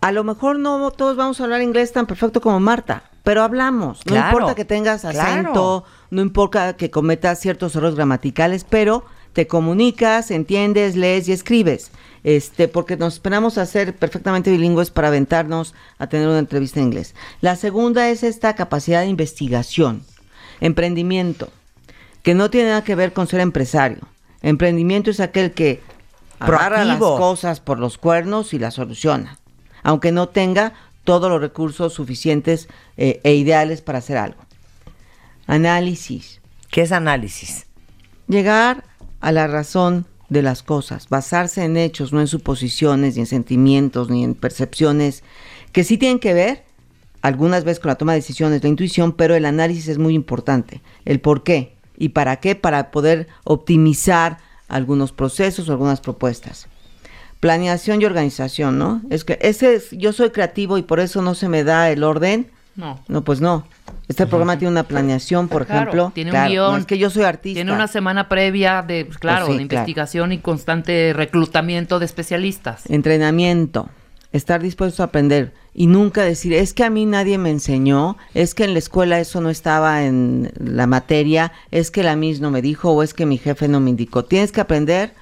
A 0.00 0.12
lo 0.12 0.24
mejor 0.24 0.58
no 0.58 0.90
todos 0.90 1.16
vamos 1.16 1.40
a 1.40 1.44
hablar 1.44 1.62
inglés 1.62 1.92
tan 1.92 2.06
perfecto 2.06 2.40
como 2.40 2.60
Marta, 2.60 3.04
pero 3.22 3.42
hablamos. 3.42 3.98
No 4.06 4.12
Claro, 4.12 4.28
importa 4.28 4.54
que 4.54 4.64
tengas 4.64 5.02
claro. 5.02 5.18
acento, 5.20 5.84
no 6.10 6.22
importa 6.22 6.76
que 6.76 6.90
cometas 6.90 7.40
ciertos 7.40 7.74
errores 7.76 7.94
gramaticales, 7.94 8.64
pero 8.64 9.04
te 9.32 9.46
comunicas, 9.46 10.30
entiendes, 10.30 10.96
lees 10.96 11.28
y 11.28 11.32
escribes. 11.32 11.90
Este, 12.22 12.68
porque 12.68 12.96
nos 12.96 13.14
esperamos 13.14 13.58
a 13.58 13.66
ser 13.66 13.94
perfectamente 13.94 14.50
bilingües 14.50 14.90
para 14.90 15.08
aventarnos 15.08 15.74
a 15.98 16.06
tener 16.06 16.26
una 16.28 16.38
entrevista 16.38 16.80
en 16.80 16.86
inglés. 16.86 17.14
La 17.42 17.54
segunda 17.56 18.08
es 18.08 18.22
esta 18.22 18.54
capacidad 18.54 19.02
de 19.02 19.08
investigación, 19.08 20.04
emprendimiento, 20.60 21.50
que 22.22 22.34
no 22.34 22.48
tiene 22.48 22.70
nada 22.70 22.84
que 22.84 22.94
ver 22.94 23.12
con 23.12 23.26
ser 23.26 23.40
empresario. 23.40 23.98
Emprendimiento 24.40 25.10
es 25.10 25.20
aquel 25.20 25.52
que 25.52 25.82
agarra 26.38 26.84
las 26.84 26.98
cosas 26.98 27.60
por 27.60 27.78
los 27.78 27.98
cuernos 27.98 28.54
y 28.54 28.58
las 28.58 28.74
soluciona, 28.74 29.38
aunque 29.84 30.10
no 30.10 30.28
tenga 30.28 30.72
todos 31.04 31.30
los 31.30 31.40
recursos 31.40 31.92
suficientes 31.92 32.68
eh, 32.96 33.20
e 33.22 33.34
ideales 33.34 33.82
para 33.82 33.98
hacer 33.98 34.16
algo. 34.16 34.40
Análisis, 35.46 36.40
¿Qué 36.70 36.82
es 36.82 36.90
análisis? 36.90 37.66
llegar 38.26 38.84
a 39.20 39.30
la 39.30 39.46
razón 39.46 40.06
de 40.28 40.42
las 40.42 40.62
cosas, 40.62 41.08
basarse 41.08 41.62
en 41.62 41.76
hechos, 41.76 42.12
no 42.12 42.20
en 42.20 42.26
suposiciones, 42.26 43.14
ni 43.14 43.20
en 43.20 43.26
sentimientos, 43.26 44.10
ni 44.10 44.24
en 44.24 44.34
percepciones, 44.34 45.22
que 45.72 45.84
sí 45.84 45.98
tienen 45.98 46.18
que 46.18 46.34
ver 46.34 46.64
algunas 47.22 47.64
veces 47.64 47.80
con 47.80 47.90
la 47.90 47.96
toma 47.96 48.12
de 48.12 48.18
decisiones, 48.18 48.62
la 48.62 48.68
intuición, 48.68 49.12
pero 49.12 49.34
el 49.34 49.44
análisis 49.44 49.88
es 49.88 49.98
muy 49.98 50.14
importante. 50.14 50.82
El 51.04 51.20
por 51.20 51.42
qué 51.42 51.76
y 51.96 52.10
para 52.10 52.36
qué, 52.36 52.54
para 52.54 52.90
poder 52.90 53.28
optimizar 53.44 54.38
algunos 54.68 55.12
procesos 55.12 55.68
o 55.68 55.72
algunas 55.72 56.00
propuestas. 56.00 56.68
Planeación 57.44 58.00
y 58.00 58.06
organización, 58.06 58.78
¿no? 58.78 59.02
Es 59.10 59.22
que 59.24 59.38
ese 59.42 59.74
es, 59.74 59.90
yo 59.90 60.14
soy 60.14 60.30
creativo 60.30 60.78
y 60.78 60.82
por 60.82 60.98
eso 60.98 61.20
no 61.20 61.34
se 61.34 61.50
me 61.50 61.62
da 61.62 61.90
el 61.90 62.02
orden. 62.02 62.46
No. 62.74 62.98
No, 63.06 63.22
pues 63.22 63.42
no. 63.42 63.66
Este 64.08 64.26
programa 64.26 64.58
tiene 64.58 64.72
una 64.72 64.84
planeación, 64.84 65.48
por 65.48 65.66
Claro, 65.66 65.82
ejemplo. 65.82 66.12
tiene 66.14 66.32
un 66.32 66.48
guion. 66.48 66.72
no 66.72 66.78
es 66.78 66.86
que 66.86 66.96
yo 66.96 67.10
soy 67.10 67.24
artista. 67.24 67.58
Tiene 67.58 67.70
una 67.74 67.86
semana 67.86 68.30
previa 68.30 68.80
de, 68.80 69.04
pues, 69.04 69.18
claro, 69.18 69.44
sí, 69.44 69.52
de 69.52 69.58
claro. 69.58 69.62
investigación 69.82 70.32
y 70.32 70.38
constante 70.38 71.12
reclutamiento 71.14 71.98
de 71.98 72.06
especialistas. 72.06 72.88
entrenamiento, 72.88 73.90
estar 74.32 74.62
dispuesto 74.62 75.02
a 75.02 75.06
aprender 75.06 75.52
y 75.74 75.86
nunca 75.86 76.22
decir, 76.22 76.54
es 76.54 76.72
que 76.72 76.82
a 76.84 76.88
mí 76.88 77.04
nadie 77.04 77.36
me 77.36 77.50
enseñó, 77.50 78.16
es 78.32 78.54
que 78.54 78.64
en 78.64 78.72
la 78.72 78.78
escuela 78.78 79.20
eso 79.20 79.42
no 79.42 79.50
estaba 79.50 80.04
en 80.06 80.50
la 80.58 80.86
materia, 80.86 81.52
es 81.70 81.90
que 81.90 82.02
la 82.02 82.16
MIS 82.16 82.40
no 82.40 82.50
me 82.50 82.62
dijo 82.62 82.90
o 82.92 83.02
es 83.02 83.12
que 83.12 83.26
mi 83.26 83.36
jefe 83.36 83.68
no 83.68 83.80
me 83.80 83.90
indicó. 83.90 84.24
Tienes 84.24 84.50
que 84.50 84.62
aprender 84.62 85.12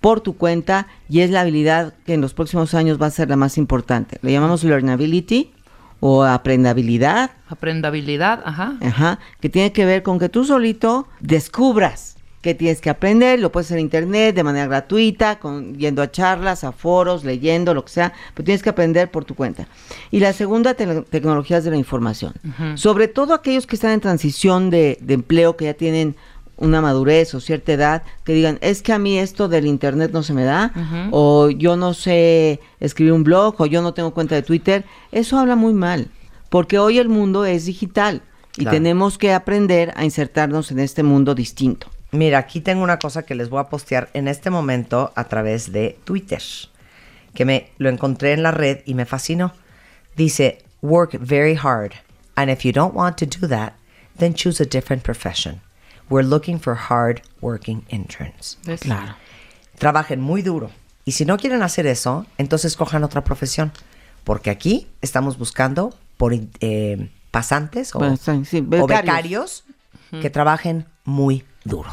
por 0.00 0.20
tu 0.20 0.36
cuenta 0.36 0.86
y 1.08 1.20
es 1.20 1.30
la 1.30 1.40
habilidad 1.40 1.94
que 2.06 2.14
en 2.14 2.20
los 2.20 2.34
próximos 2.34 2.74
años 2.74 3.00
va 3.00 3.06
a 3.06 3.10
ser 3.10 3.28
la 3.28 3.36
más 3.36 3.58
importante. 3.58 4.18
Le 4.22 4.32
llamamos 4.32 4.62
learnability 4.64 5.50
o 6.00 6.22
aprendabilidad. 6.24 7.32
Aprendabilidad, 7.48 8.40
ajá. 8.44 8.76
Ajá, 8.80 9.18
que 9.40 9.48
tiene 9.48 9.72
que 9.72 9.84
ver 9.84 10.02
con 10.02 10.18
que 10.18 10.28
tú 10.28 10.44
solito 10.44 11.08
descubras 11.20 12.14
que 12.40 12.54
tienes 12.54 12.80
que 12.80 12.88
aprender, 12.88 13.40
lo 13.40 13.50
puedes 13.50 13.66
hacer 13.66 13.78
en 13.78 13.86
internet 13.86 14.32
de 14.36 14.44
manera 14.44 14.66
gratuita, 14.68 15.40
con, 15.40 15.74
yendo 15.76 16.02
a 16.02 16.10
charlas, 16.12 16.62
a 16.62 16.70
foros, 16.70 17.24
leyendo, 17.24 17.74
lo 17.74 17.84
que 17.84 17.90
sea, 17.90 18.12
pero 18.32 18.44
tienes 18.44 18.62
que 18.62 18.70
aprender 18.70 19.10
por 19.10 19.24
tu 19.24 19.34
cuenta. 19.34 19.66
Y 20.12 20.20
la 20.20 20.32
segunda, 20.32 20.74
te- 20.74 21.02
tecnologías 21.02 21.64
de 21.64 21.70
la 21.72 21.76
información. 21.76 22.32
Sobre 22.76 23.08
todo 23.08 23.34
aquellos 23.34 23.66
que 23.66 23.74
están 23.74 23.90
en 23.90 24.00
transición 24.00 24.70
de, 24.70 24.98
de 25.00 25.14
empleo, 25.14 25.56
que 25.56 25.64
ya 25.64 25.74
tienen 25.74 26.14
una 26.58 26.80
madurez 26.80 27.34
o 27.34 27.40
cierta 27.40 27.72
edad, 27.72 28.02
que 28.24 28.34
digan, 28.34 28.58
es 28.60 28.82
que 28.82 28.92
a 28.92 28.98
mí 28.98 29.18
esto 29.18 29.48
del 29.48 29.66
internet 29.66 30.10
no 30.12 30.22
se 30.22 30.34
me 30.34 30.44
da, 30.44 30.72
o 31.10 31.48
yo 31.50 31.76
no 31.76 31.94
sé 31.94 32.60
escribir 32.80 33.12
un 33.12 33.24
blog, 33.24 33.54
o 33.60 33.66
yo 33.66 33.80
no 33.82 33.94
tengo 33.94 34.12
cuenta 34.12 34.34
de 34.34 34.42
Twitter, 34.42 34.84
eso 35.12 35.38
habla 35.38 35.56
muy 35.56 35.72
mal, 35.72 36.08
porque 36.50 36.78
hoy 36.78 36.98
el 36.98 37.08
mundo 37.08 37.44
es 37.44 37.64
digital 37.66 38.22
y 38.56 38.62
Claro. 38.62 38.76
tenemos 38.76 39.18
que 39.18 39.32
aprender 39.32 39.92
a 39.96 40.04
insertarnos 40.04 40.70
en 40.72 40.80
este 40.80 41.02
mundo 41.02 41.34
distinto. 41.34 41.88
Mira, 42.10 42.38
aquí 42.38 42.60
tengo 42.60 42.82
una 42.82 42.98
cosa 42.98 43.22
que 43.24 43.34
les 43.34 43.50
voy 43.50 43.60
a 43.60 43.68
postear 43.68 44.08
en 44.14 44.28
este 44.28 44.50
momento 44.50 45.12
a 45.14 45.24
través 45.24 45.70
de 45.72 45.98
Twitter, 46.04 46.42
que 47.34 47.44
me 47.44 47.70
lo 47.78 47.88
encontré 47.88 48.32
en 48.32 48.42
la 48.42 48.50
red 48.50 48.78
y 48.86 48.94
me 48.94 49.04
fascinó. 49.06 49.52
Dice, 50.16 50.58
work 50.82 51.16
very 51.20 51.54
hard, 51.54 51.92
and 52.34 52.50
if 52.50 52.64
you 52.64 52.72
don't 52.72 52.94
want 52.94 53.16
to 53.18 53.26
do 53.26 53.46
that, 53.46 53.74
then 54.18 54.34
choose 54.34 54.60
a 54.60 54.66
different 54.66 55.02
profession. 55.04 55.60
We're 56.10 56.26
looking 56.26 56.58
for 56.58 56.74
hard 56.74 57.22
working 57.40 57.84
interns. 57.88 58.58
¿Ves? 58.64 58.80
Trabajen 59.78 60.20
muy 60.20 60.42
duro. 60.42 60.70
Y 61.04 61.12
si 61.12 61.24
no 61.24 61.36
quieren 61.36 61.62
hacer 61.62 61.86
eso, 61.86 62.26
entonces 62.36 62.76
cojan 62.76 63.04
otra 63.04 63.24
profesión. 63.24 63.72
Porque 64.24 64.50
aquí 64.50 64.88
estamos 65.00 65.38
buscando 65.38 65.94
por 66.16 66.34
eh, 66.60 67.10
pasantes 67.30 67.94
o, 67.94 68.00
sí, 68.44 68.58
o 68.58 68.86
becarios. 68.86 68.88
becarios 68.88 69.64
que 70.20 70.30
trabajen 70.30 70.86
muy 71.04 71.44
duro. 71.64 71.90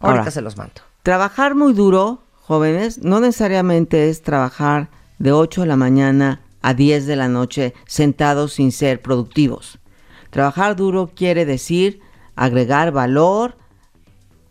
Ahorita 0.00 0.20
Ahora. 0.20 0.30
se 0.30 0.40
los 0.40 0.56
mando. 0.56 0.82
Trabajar 1.02 1.54
muy 1.54 1.72
duro, 1.72 2.22
jóvenes, 2.40 2.98
no 2.98 3.20
necesariamente 3.20 4.08
es 4.08 4.22
trabajar 4.22 4.88
de 5.18 5.32
8 5.32 5.62
de 5.62 5.66
la 5.66 5.76
mañana 5.76 6.40
a 6.62 6.74
10 6.74 7.06
de 7.06 7.16
la 7.16 7.28
noche 7.28 7.74
sentados 7.86 8.54
sin 8.54 8.72
ser 8.72 9.02
productivos. 9.02 9.78
Trabajar 10.30 10.76
duro 10.76 11.12
quiere 11.14 11.44
decir 11.44 12.00
agregar 12.36 12.92
valor 12.92 13.56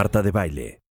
Marta 0.01 0.23
de 0.23 0.31
Baile. 0.31 0.81